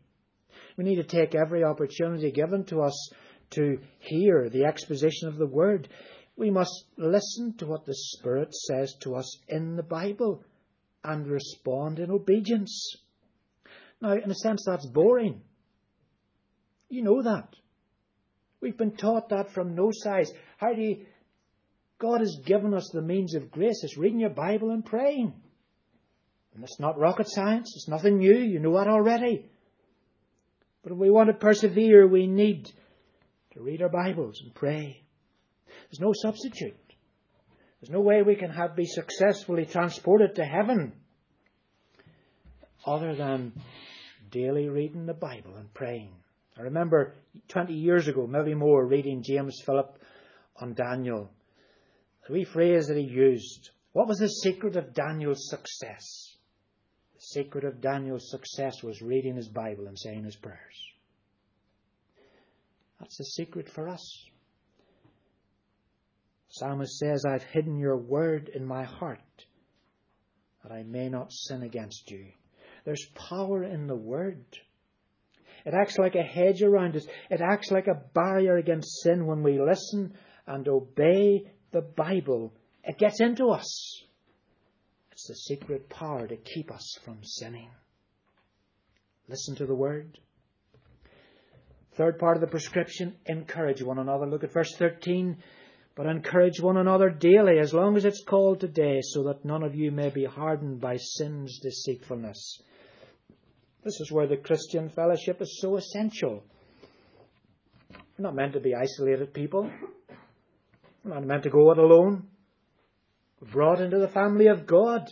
We 0.77 0.83
need 0.83 0.95
to 0.95 1.03
take 1.03 1.35
every 1.35 1.63
opportunity 1.63 2.31
given 2.31 2.65
to 2.65 2.81
us 2.81 3.11
to 3.51 3.79
hear 3.99 4.49
the 4.49 4.65
exposition 4.65 5.27
of 5.27 5.37
the 5.37 5.47
Word. 5.47 5.87
We 6.35 6.49
must 6.49 6.85
listen 6.97 7.55
to 7.57 7.67
what 7.67 7.85
the 7.85 7.95
Spirit 7.95 8.53
says 8.53 8.95
to 9.01 9.15
us 9.15 9.37
in 9.47 9.75
the 9.75 9.83
Bible 9.83 10.43
and 11.03 11.27
respond 11.27 11.99
in 11.99 12.11
obedience. 12.11 12.95
Now, 14.01 14.13
in 14.13 14.31
a 14.31 14.35
sense, 14.35 14.63
that's 14.65 14.85
boring. 14.87 15.41
You 16.89 17.03
know 17.03 17.21
that. 17.21 17.55
We've 18.61 18.77
been 18.77 18.95
taught 18.95 19.29
that 19.29 19.51
from 19.53 19.75
no 19.75 19.89
size. 19.91 20.31
How 20.57 20.73
do 20.73 20.81
you. 20.81 21.05
God 21.99 22.19
has 22.21 22.39
given 22.45 22.73
us 22.73 22.89
the 22.91 23.01
means 23.01 23.35
of 23.35 23.51
grace. 23.51 23.83
It's 23.83 23.97
reading 23.97 24.19
your 24.19 24.31
Bible 24.31 24.71
and 24.71 24.83
praying. 24.83 25.33
And 26.53 26.63
it's 26.63 26.79
not 26.79 26.99
rocket 26.99 27.27
science, 27.29 27.73
it's 27.75 27.87
nothing 27.87 28.17
new, 28.17 28.37
you 28.37 28.59
know 28.59 28.77
that 28.77 28.87
already. 28.87 29.45
But 30.83 30.93
if 30.93 30.97
we 30.97 31.09
want 31.09 31.27
to 31.29 31.33
persevere, 31.33 32.07
we 32.07 32.27
need 32.27 32.69
to 33.53 33.61
read 33.61 33.81
our 33.81 33.89
Bibles 33.89 34.41
and 34.41 34.53
pray. 34.55 35.03
There's 35.67 35.99
no 35.99 36.13
substitute. 36.13 36.77
There's 37.81 37.91
no 37.91 37.99
way 37.99 38.21
we 38.21 38.35
can 38.35 38.49
have 38.49 38.75
be 38.75 38.85
successfully 38.85 39.65
transported 39.65 40.35
to 40.35 40.45
heaven 40.45 40.93
other 42.85 43.15
than 43.15 43.53
daily 44.31 44.69
reading 44.69 45.05
the 45.05 45.13
Bible 45.13 45.55
and 45.57 45.73
praying. 45.73 46.13
I 46.57 46.61
remember 46.61 47.15
20 47.49 47.73
years 47.73 48.07
ago, 48.07 48.25
maybe 48.25 48.53
more, 48.53 48.85
reading 48.85 49.23
James 49.23 49.61
Philip 49.65 49.97
on 50.57 50.73
Daniel. 50.73 51.29
The 52.27 52.33
wee 52.33 52.45
phrase 52.45 52.87
that 52.87 52.97
he 52.97 53.03
used. 53.03 53.71
What 53.93 54.07
was 54.07 54.19
the 54.19 54.29
secret 54.29 54.77
of 54.77 54.93
Daniel's 54.93 55.49
success? 55.49 56.37
The 57.15 57.19
secret 57.19 57.65
of 57.65 57.81
Daniel's 57.81 58.29
success 58.29 58.81
was 58.81 59.01
reading 59.01 59.35
his 59.35 59.49
Bible 59.49 59.87
and 59.87 59.99
saying 59.99 60.23
his 60.23 60.35
prayers. 60.37 60.90
That's 63.01 63.17
the 63.17 63.25
secret 63.25 63.67
for 63.67 63.89
us. 63.89 64.25
Psalmist 66.49 66.97
says, 66.99 67.25
I've 67.25 67.43
hidden 67.43 67.79
your 67.79 67.97
word 67.97 68.49
in 68.53 68.63
my 68.63 68.83
heart 68.83 69.19
that 70.61 70.71
I 70.71 70.83
may 70.83 71.09
not 71.09 71.33
sin 71.33 71.63
against 71.63 72.11
you. 72.11 72.27
There's 72.85 73.07
power 73.15 73.63
in 73.63 73.87
the 73.87 73.95
word. 73.95 74.45
It 75.65 75.73
acts 75.73 75.97
like 75.97 76.13
a 76.13 76.21
hedge 76.21 76.61
around 76.61 76.95
us. 76.95 77.05
It 77.31 77.41
acts 77.41 77.71
like 77.71 77.87
a 77.87 78.01
barrier 78.13 78.57
against 78.57 79.01
sin 79.01 79.25
when 79.25 79.41
we 79.41 79.59
listen 79.59 80.13
and 80.45 80.67
obey 80.67 81.51
the 81.71 81.81
Bible. 81.81 82.53
It 82.83 82.99
gets 82.99 83.19
into 83.19 83.47
us. 83.47 84.03
It's 85.11 85.27
the 85.27 85.35
secret 85.35 85.89
power 85.89 86.27
to 86.27 86.35
keep 86.37 86.71
us 86.71 86.97
from 87.03 87.23
sinning. 87.23 87.69
Listen 89.27 89.55
to 89.55 89.65
the 89.65 89.75
word. 89.75 90.19
Third 91.93 92.19
part 92.19 92.37
of 92.37 92.41
the 92.41 92.47
prescription 92.47 93.15
encourage 93.25 93.83
one 93.83 93.99
another. 93.99 94.25
Look 94.25 94.43
at 94.43 94.53
verse 94.53 94.73
13. 94.77 95.37
But 95.93 96.05
encourage 96.05 96.61
one 96.61 96.77
another 96.77 97.09
daily, 97.09 97.59
as 97.59 97.73
long 97.73 97.97
as 97.97 98.05
it's 98.05 98.23
called 98.23 98.61
today, 98.61 98.99
so 99.01 99.23
that 99.23 99.43
none 99.43 99.61
of 99.61 99.75
you 99.75 99.91
may 99.91 100.09
be 100.09 100.23
hardened 100.23 100.79
by 100.79 100.95
sin's 100.95 101.59
deceitfulness. 101.59 102.61
This 103.83 103.99
is 103.99 104.11
where 104.11 104.27
the 104.27 104.37
Christian 104.37 104.89
fellowship 104.89 105.41
is 105.41 105.59
so 105.59 105.75
essential. 105.75 106.43
We're 107.91 108.23
not 108.23 108.35
meant 108.35 108.53
to 108.53 108.61
be 108.61 108.73
isolated 108.73 109.33
people. 109.33 109.69
We're 111.03 111.13
not 111.13 111.25
meant 111.25 111.43
to 111.43 111.49
go 111.49 111.71
it 111.71 111.77
alone 111.77 112.27
We're 113.41 113.51
brought 113.51 113.81
into 113.81 113.97
the 113.97 114.07
family 114.07 114.47
of 114.47 114.65
God. 114.65 115.09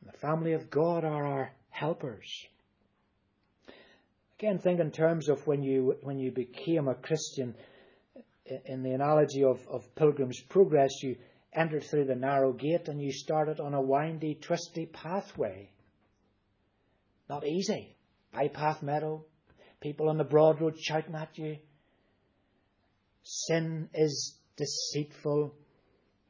And 0.00 0.12
the 0.12 0.18
family 0.18 0.52
of 0.52 0.70
God 0.70 1.04
are 1.04 1.26
our 1.26 1.52
helpers. 1.70 2.46
Again, 4.38 4.58
think 4.58 4.80
in 4.80 4.90
terms 4.90 5.28
of 5.28 5.46
when 5.46 5.62
you 5.62 5.96
when 6.02 6.18
you 6.18 6.30
became 6.30 6.88
a 6.88 6.94
Christian. 6.94 7.54
In 8.66 8.84
the 8.84 8.92
analogy 8.92 9.42
of, 9.42 9.66
of 9.66 9.92
Pilgrim's 9.96 10.40
Progress, 10.40 11.02
you 11.02 11.16
entered 11.52 11.82
through 11.82 12.04
the 12.04 12.14
narrow 12.14 12.52
gate 12.52 12.86
and 12.86 13.02
you 13.02 13.10
started 13.10 13.58
on 13.58 13.74
a 13.74 13.80
windy, 13.80 14.36
twisty 14.36 14.86
pathway. 14.86 15.70
Not 17.28 17.44
easy. 17.44 17.96
Bypath 18.32 18.82
meadow, 18.82 19.24
people 19.80 20.08
on 20.08 20.18
the 20.18 20.24
broad 20.24 20.60
road 20.60 20.78
shouting 20.78 21.14
at 21.14 21.36
you. 21.38 21.56
Sin 23.24 23.88
is 23.94 24.38
deceitful 24.56 25.52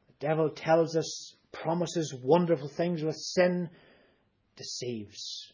The 0.07 0.27
devil 0.27 0.51
tells 0.51 0.97
us, 0.97 1.35
promises 1.53 2.15
wonderful 2.23 2.69
things 2.69 3.03
with 3.03 3.17
sin, 3.17 3.69
deceives. 4.57 5.53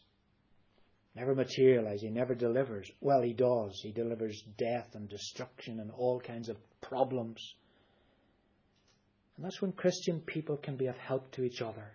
Never 1.14 1.34
materializes. 1.34 2.02
He 2.02 2.10
never 2.10 2.34
delivers. 2.34 2.90
Well, 3.00 3.22
he 3.22 3.34
does. 3.34 3.80
He 3.82 3.92
delivers 3.92 4.42
death 4.56 4.94
and 4.94 5.08
destruction 5.08 5.80
and 5.80 5.90
all 5.90 6.20
kinds 6.20 6.48
of 6.48 6.56
problems. 6.80 7.54
And 9.36 9.44
that's 9.44 9.60
when 9.60 9.72
Christian 9.72 10.20
people 10.20 10.56
can 10.56 10.76
be 10.76 10.86
of 10.86 10.96
help 10.96 11.30
to 11.32 11.44
each 11.44 11.60
other. 11.60 11.92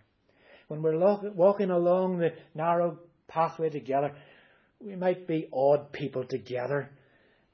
When 0.68 0.82
we're 0.82 0.98
walking 1.32 1.70
along 1.70 2.18
the 2.18 2.34
narrow 2.54 2.98
pathway 3.26 3.70
together, 3.70 4.12
we 4.80 4.94
might 4.94 5.26
be 5.26 5.48
odd 5.52 5.92
people 5.92 6.24
together. 6.24 6.90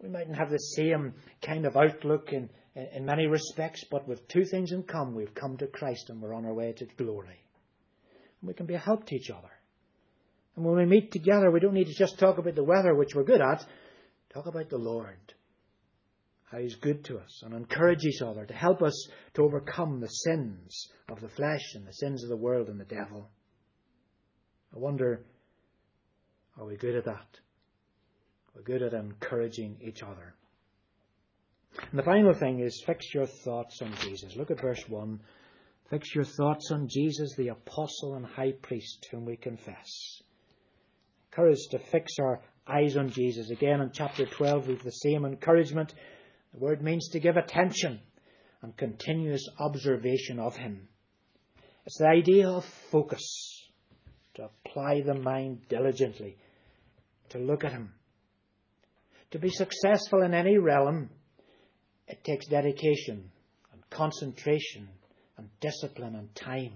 We 0.02 0.08
mightn't 0.08 0.36
have 0.36 0.50
the 0.50 0.58
same 0.58 1.14
kind 1.40 1.64
of 1.64 1.76
outlook 1.76 2.32
and 2.32 2.50
in 2.74 3.04
many 3.04 3.26
respects, 3.26 3.84
but 3.90 4.08
with 4.08 4.26
two 4.26 4.44
things 4.44 4.72
in 4.72 4.82
common. 4.82 5.14
We've 5.14 5.34
come 5.34 5.56
to 5.58 5.66
Christ 5.68 6.10
and 6.10 6.20
we're 6.20 6.34
on 6.34 6.44
our 6.44 6.52
way 6.52 6.72
to 6.72 6.86
glory. 6.96 7.40
And 8.40 8.48
we 8.48 8.54
can 8.54 8.66
be 8.66 8.74
a 8.74 8.78
help 8.78 9.06
to 9.06 9.14
each 9.14 9.30
other. 9.30 9.50
And 10.56 10.64
when 10.64 10.76
we 10.76 10.86
meet 10.86 11.10
together, 11.10 11.50
we 11.50 11.60
don't 11.60 11.74
need 11.74 11.88
to 11.88 11.98
just 11.98 12.18
talk 12.18 12.38
about 12.38 12.54
the 12.54 12.64
weather, 12.64 12.94
which 12.94 13.14
we're 13.14 13.24
good 13.24 13.40
at. 13.40 13.64
Talk 14.32 14.46
about 14.46 14.68
the 14.68 14.78
Lord. 14.78 15.34
How 16.44 16.58
He's 16.58 16.76
good 16.76 17.04
to 17.06 17.18
us 17.18 17.42
and 17.42 17.54
encourage 17.54 18.04
each 18.04 18.22
other 18.22 18.46
to 18.46 18.54
help 18.54 18.82
us 18.82 19.08
to 19.34 19.42
overcome 19.42 20.00
the 20.00 20.08
sins 20.08 20.88
of 21.08 21.20
the 21.20 21.28
flesh 21.28 21.74
and 21.74 21.86
the 21.86 21.92
sins 21.92 22.22
of 22.22 22.28
the 22.28 22.36
world 22.36 22.68
and 22.68 22.78
the 22.78 22.84
devil. 22.84 23.28
I 24.74 24.78
wonder, 24.78 25.24
are 26.58 26.66
we 26.66 26.76
good 26.76 26.96
at 26.96 27.04
that? 27.06 27.26
We're 28.54 28.62
good 28.62 28.82
at 28.82 28.92
encouraging 28.92 29.78
each 29.82 30.02
other. 30.02 30.34
And 31.90 31.98
the 31.98 32.04
final 32.04 32.34
thing 32.34 32.60
is 32.60 32.82
fix 32.86 33.12
your 33.12 33.26
thoughts 33.26 33.80
on 33.82 33.92
Jesus. 34.00 34.36
Look 34.36 34.52
at 34.52 34.60
verse 34.60 34.82
1. 34.88 35.20
Fix 35.90 36.14
your 36.14 36.24
thoughts 36.24 36.70
on 36.70 36.86
Jesus, 36.88 37.34
the 37.36 37.48
apostle 37.48 38.14
and 38.14 38.24
high 38.24 38.52
priest, 38.62 39.06
whom 39.10 39.24
we 39.24 39.36
confess. 39.36 40.22
Encouraged 41.36 41.72
to 41.72 41.80
fix 41.90 42.12
our 42.20 42.40
eyes 42.68 42.96
on 42.96 43.10
Jesus. 43.10 43.50
Again, 43.50 43.80
in 43.80 43.90
chapter 43.92 44.24
12, 44.24 44.68
we've 44.68 44.84
the 44.84 44.90
same 44.90 45.24
encouragement. 45.24 45.92
The 46.52 46.60
word 46.60 46.80
means 46.80 47.08
to 47.08 47.18
give 47.18 47.36
attention 47.36 47.98
and 48.62 48.76
continuous 48.76 49.44
observation 49.58 50.38
of 50.38 50.54
Him. 50.54 50.86
It's 51.86 51.98
the 51.98 52.06
idea 52.06 52.48
of 52.48 52.64
focus, 52.92 53.68
to 54.34 54.44
apply 54.44 55.00
the 55.00 55.14
mind 55.14 55.62
diligently, 55.68 56.36
to 57.30 57.38
look 57.38 57.64
at 57.64 57.72
Him. 57.72 57.94
To 59.32 59.40
be 59.40 59.50
successful 59.50 60.22
in 60.22 60.34
any 60.34 60.56
realm, 60.56 61.10
it 62.06 62.22
takes 62.22 62.46
dedication 62.46 63.32
and 63.72 63.90
concentration 63.90 64.88
and 65.36 65.48
discipline 65.60 66.14
and 66.14 66.32
time. 66.36 66.74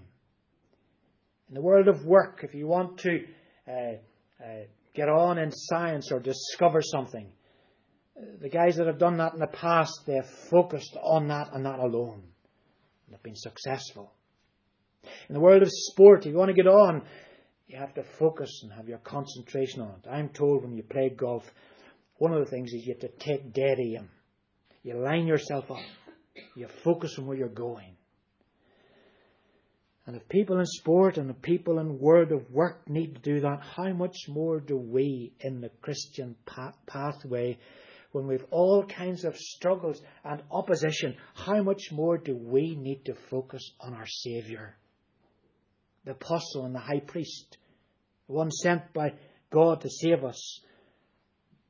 In 1.49 1.55
the 1.55 1.63
world 1.63 1.87
of 1.87 2.05
work, 2.05 2.41
if 2.43 2.57
you 2.57 2.67
want 2.67 2.99
to 2.99 3.21
uh, 3.69 3.99
uh, 4.43 4.65
get 4.95 5.09
on 5.09 5.39
in 5.39 5.51
science 5.53 6.11
or 6.13 6.21
discover 6.21 6.81
something, 6.83 7.31
the 8.41 8.49
guys 8.49 8.77
that 8.77 8.87
have 8.87 8.99
done 8.99 9.19
that 9.19 9.35
in 9.35 9.41
the 9.41 9.47
past, 9.47 9.93
they've 10.07 10.25
focused 10.51 10.97
on 11.03 11.29
that 11.29 11.49
and 11.53 11.65
that 11.65 11.79
alone. 11.79 12.23
And 13.07 13.15
they've 13.15 13.23
been 13.23 13.37
successful. 13.37 14.13
In 15.29 15.35
the 15.35 15.41
world 15.41 15.63
of 15.63 15.69
sport, 15.71 16.27
if 16.27 16.33
you 16.33 16.39
want 16.39 16.49
to 16.49 16.55
get 16.55 16.67
on, 16.67 17.03
you 17.69 17.79
have 17.79 17.95
to 17.95 18.03
focus 18.19 18.61
and 18.63 18.73
have 18.73 18.89
your 18.89 18.99
concentration 18.99 19.83
on 19.83 19.91
it. 19.91 20.09
I'm 20.11 20.31
told 20.31 20.63
when 20.63 20.75
you 20.75 20.83
play 20.83 21.11
golf, 21.11 21.45
one 22.17 22.33
of 22.33 22.45
the 22.45 22.51
things 22.51 22.73
is 22.73 22.87
you 22.87 22.95
have 22.95 23.11
to 23.11 23.25
take 23.25 23.53
dead 23.53 23.79
aim. 23.79 24.09
You 24.83 24.99
line 24.99 25.27
yourself 25.27 25.71
up. 25.71 25.79
You 26.57 26.67
focus 26.83 27.17
on 27.19 27.27
where 27.27 27.37
you're 27.37 27.49
going. 27.49 27.98
And 30.09 30.17
if 30.17 30.27
people 30.31 30.59
in 30.59 30.65
sport 30.65 31.19
and 31.19 31.29
the 31.29 31.35
people 31.35 31.79
in 31.79 31.99
world 31.99 32.33
of 32.33 32.51
work 32.51 32.89
need 32.89 33.17
to 33.17 33.21
do 33.21 33.41
that, 33.41 33.61
how 33.61 33.93
much 33.93 34.17
more 34.27 34.59
do 34.59 34.75
we 34.75 35.35
in 35.41 35.61
the 35.61 35.69
Christian 35.83 36.35
pathway 36.87 37.59
when 38.13 38.27
we've 38.27 38.47
all 38.51 38.87
kinds 38.87 39.27
of 39.27 39.37
struggles 39.37 40.01
and 40.25 40.43
opposition, 40.51 41.15
how 41.35 41.63
much 41.63 41.93
more 41.93 42.17
do 42.17 42.35
we 42.35 42.75
need 42.75 43.05
to 43.05 43.15
focus 43.29 43.61
on 43.83 43.93
our 43.93 44.07
Saviour? 44.07 44.79
The 46.07 46.13
apostle 46.13 46.65
and 46.65 46.75
the 46.75 46.79
high 46.81 47.01
priest, 47.01 47.59
the 48.29 48.33
one 48.33 48.51
sent 48.51 48.95
by 48.95 49.13
God 49.51 49.83
to 49.83 49.91
save 49.91 50.25
us, 50.25 50.63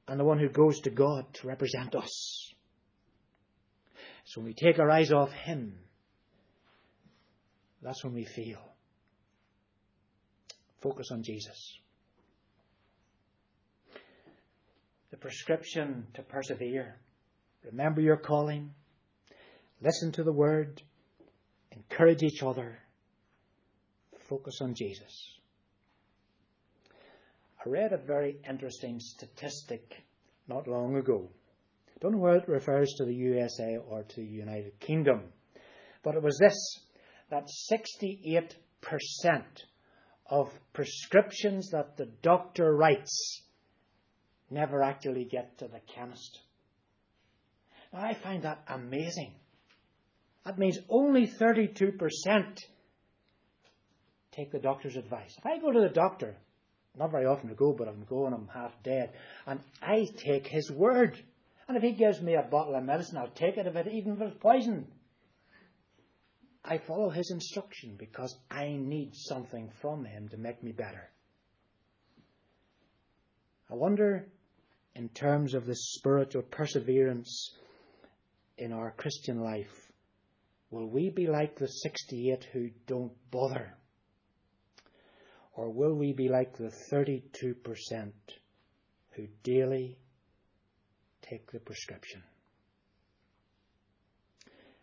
and 0.07 0.21
the 0.21 0.25
one 0.25 0.39
who 0.39 0.49
goes 0.49 0.79
to 0.83 0.91
God 0.91 1.25
to 1.35 1.49
represent 1.49 1.97
us. 1.97 2.53
So 4.27 4.41
when 4.41 4.47
we 4.47 4.55
take 4.55 4.79
our 4.79 4.93
eyes 4.93 5.11
off 5.11 5.33
Him, 5.33 5.81
that's 7.83 8.05
when 8.05 8.15
we 8.15 8.25
feel. 8.25 8.61
Focus 10.81 11.09
on 11.13 11.23
Jesus. 11.23 11.79
The 15.11 15.17
prescription 15.17 16.07
to 16.15 16.23
persevere. 16.23 16.97
Remember 17.65 18.01
your 18.01 18.17
calling. 18.17 18.73
Listen 19.81 20.13
to 20.13 20.23
the 20.23 20.33
word. 20.33 20.83
Encourage 21.73 22.23
each 22.23 22.43
other. 22.43 22.79
Focus 24.29 24.59
on 24.61 24.75
Jesus. 24.75 25.39
I 27.65 27.69
read 27.69 27.93
a 27.93 27.99
very 27.99 28.37
interesting 28.49 29.01
statistic 29.01 29.95
not 30.47 30.69
long 30.69 30.97
ago. 30.97 31.29
I 31.89 31.99
don't 32.01 32.13
know 32.13 32.19
whether 32.19 32.39
it 32.39 32.49
refers 32.49 32.95
to 32.99 33.05
the 33.05 33.15
USA 33.15 33.79
or 33.79 34.03
to 34.03 34.17
the 34.17 34.27
United 34.27 34.79
Kingdom, 34.79 35.23
but 36.05 36.15
it 36.15 36.23
was 36.23 36.39
this 36.39 36.57
that 37.31 37.49
68% 37.71 38.53
of 40.31 40.53
prescriptions 40.73 41.71
that 41.71 41.97
the 41.97 42.07
doctor 42.23 42.75
writes 42.75 43.43
never 44.51 44.83
actually 44.83 45.25
get 45.25 45.59
to 45.59 45.69
the 45.69 45.81
chemist. 45.95 46.41
Now, 47.93 48.01
I 48.01 48.15
find 48.15 48.43
that 48.43 48.63
amazing. 48.69 49.35
That 50.45 50.59
means 50.59 50.79
only 50.89 51.27
32% 51.27 52.59
take 54.33 54.53
the 54.53 54.59
doctor's 54.59 54.97
advice. 54.97 55.35
If 55.37 55.47
I 55.47 55.59
go 55.59 55.73
to 55.73 55.81
the 55.81 55.89
doctor, 55.89 56.37
not 56.97 57.11
very 57.11 57.27
often 57.27 57.49
to 57.49 57.55
go, 57.55 57.73
but 57.73 57.89
I'm 57.89 58.05
going, 58.09 58.33
I'm 58.33 58.49
half 58.49 58.73
dead, 58.83 59.13
and 59.47 59.61
I 59.83 60.07
take 60.17 60.47
his 60.47 60.71
word. 60.71 61.19
And 61.67 61.77
if 61.77 61.83
he 61.83 61.93
gives 61.93 62.21
me 62.21 62.35
a 62.35 62.43
bottle 62.43 62.75
of 62.75 62.85
medicine, 62.85 63.19
I'll 63.19 63.29
take 63.29 63.59
it 63.59 63.67
if 63.67 63.77
it 63.77 63.89
even 63.89 64.15
if 64.15 64.21
it's 64.23 64.39
poison. 64.41 64.87
I 66.71 66.77
follow 66.77 67.09
his 67.09 67.31
instruction 67.31 67.97
because 67.99 68.37
I 68.51 68.77
need 68.79 69.13
something 69.15 69.71
from 69.81 70.05
him 70.05 70.29
to 70.29 70.37
make 70.37 70.63
me 70.63 70.73
better. 70.73 71.09
I 73.71 73.75
wonder, 73.75 74.29
in 74.95 75.09
terms 75.09 75.55
of 75.55 75.65
the 75.65 75.75
spiritual 75.75 76.43
perseverance 76.43 77.57
in 78.59 78.75
our 78.75 78.91
Christian 78.91 79.41
life, 79.41 79.91
will 80.71 80.87
we 80.87 81.09
be 81.09 81.27
like 81.27 81.57
the 81.57 81.69
68 81.69 82.45
who 82.53 82.69
don't 82.87 83.13
bother? 83.31 83.75
Or 85.55 85.71
will 85.71 85.95
we 85.95 86.13
be 86.13 86.29
like 86.29 86.55
the 86.59 86.73
32% 86.93 88.13
who 89.13 89.27
daily 89.43 89.97
take 91.23 91.51
the 91.51 91.61
prescription? 91.61 92.23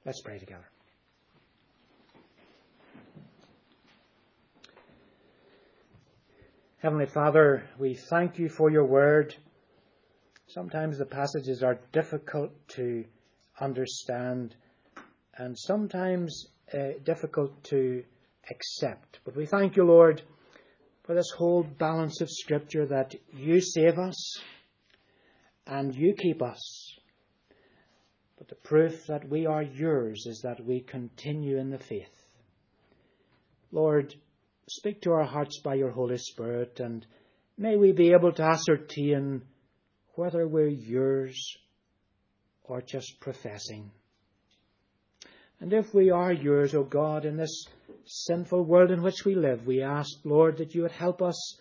Let's 0.04 0.22
pray 0.24 0.40
together. 0.40 0.66
Heavenly 6.80 7.06
Father, 7.06 7.64
we 7.80 7.96
thank 7.96 8.38
you 8.38 8.50
for 8.50 8.70
your 8.70 8.86
word. 8.86 9.34
Sometimes 10.48 10.98
the 10.98 11.06
passages 11.06 11.64
are 11.64 11.80
difficult 11.94 12.52
to 12.76 13.06
understand 13.60 14.56
and 15.38 15.58
sometimes 15.58 16.48
uh, 16.74 17.00
difficult 17.04 17.64
to 17.64 18.04
accept. 18.52 19.20
But 19.24 19.38
we 19.38 19.46
thank 19.46 19.78
you, 19.78 19.86
Lord, 19.86 20.22
for 21.04 21.16
this 21.16 21.32
whole 21.38 21.64
balance 21.64 22.20
of 22.20 22.30
Scripture 22.30 22.86
that 22.88 23.16
you 23.34 23.62
save 23.62 23.98
us 23.98 24.40
and 25.66 25.96
you 25.96 26.14
keep 26.14 26.42
us. 26.42 27.00
But 28.38 28.50
the 28.50 28.56
proof 28.56 29.08
that 29.08 29.30
we 29.30 29.46
are 29.46 29.64
yours 29.64 30.26
is 30.28 30.42
that 30.44 30.64
we 30.64 30.82
continue 30.82 31.58
in 31.58 31.70
the 31.70 31.80
faith. 31.80 32.28
Lord, 33.72 34.14
Speak 34.68 35.01
to 35.01 35.11
our 35.11 35.26
hearts 35.26 35.59
by 35.59 35.76
your 35.76 35.91
Holy 35.91 36.18
Spirit, 36.18 36.80
and 36.80 37.05
may 37.55 37.76
we 37.78 37.91
be 37.91 38.13
able 38.13 38.32
to 38.34 38.41
ascertain 38.41 39.43
whether 40.16 40.47
we're 40.47 40.68
yours 40.68 41.57
or 42.63 42.82
just 42.82 43.20
professing. 43.20 43.91
And 45.59 45.72
if 45.72 45.93
we 45.93 46.09
are 46.09 46.34
yours, 46.34 46.74
O 46.74 46.84
God, 46.84 47.26
in 47.26 47.38
this 47.38 47.66
sinful 48.05 48.66
world 48.66 48.89
in 48.89 49.03
which 49.03 49.24
we 49.24 49.36
live, 49.36 49.68
we 49.68 49.84
ask, 49.84 50.09
Lord, 50.24 50.57
that 50.57 50.74
you 50.74 50.82
would 50.82 50.91
help 50.91 51.22
us 51.22 51.59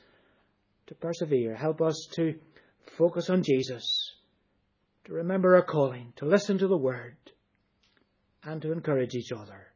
to 0.86 0.94
persevere, 0.94 1.54
help 1.54 1.82
us 1.82 2.08
to 2.14 2.38
focus 2.96 3.28
on 3.28 3.42
Jesus, 3.42 4.16
to 5.04 5.12
remember 5.12 5.56
our 5.56 5.62
calling, 5.62 6.14
to 6.16 6.24
listen 6.24 6.56
to 6.56 6.68
the 6.68 6.76
word, 6.76 7.16
and 8.42 8.62
to 8.62 8.72
encourage 8.72 9.14
each 9.14 9.30
other 9.30 9.73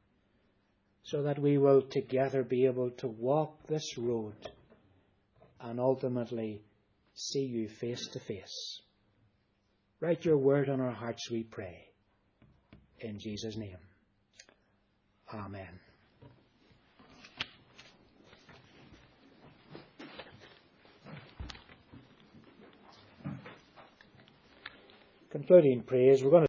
so 1.09 1.23
that 1.23 1.39
we 1.39 1.57
will 1.57 1.81
together 1.81 2.43
be 2.43 2.67
able 2.67 2.91
to 2.91 3.07
walk 3.07 3.67
this 3.67 3.97
road 3.97 4.37
and 5.59 5.81
ultimately 5.81 6.61
see 7.15 7.45
you 7.45 7.67
face 7.67 8.07
to 8.09 8.21
face. 8.21 8.83
Write 10.01 10.27
your 10.27 10.37
word 10.37 10.69
on 10.69 10.83
our 10.83 10.93
hearts, 10.93 11.31
we 11.31 11.45
pray. 11.45 11.87
In 13.01 13.19
Jesus' 13.19 13.57
name. 13.57 13.79
Amen. 15.33 15.81
Concluding 25.31 25.83
praise, 25.83 26.23
we're 26.23 26.31
going 26.31 26.43
to 26.43 26.47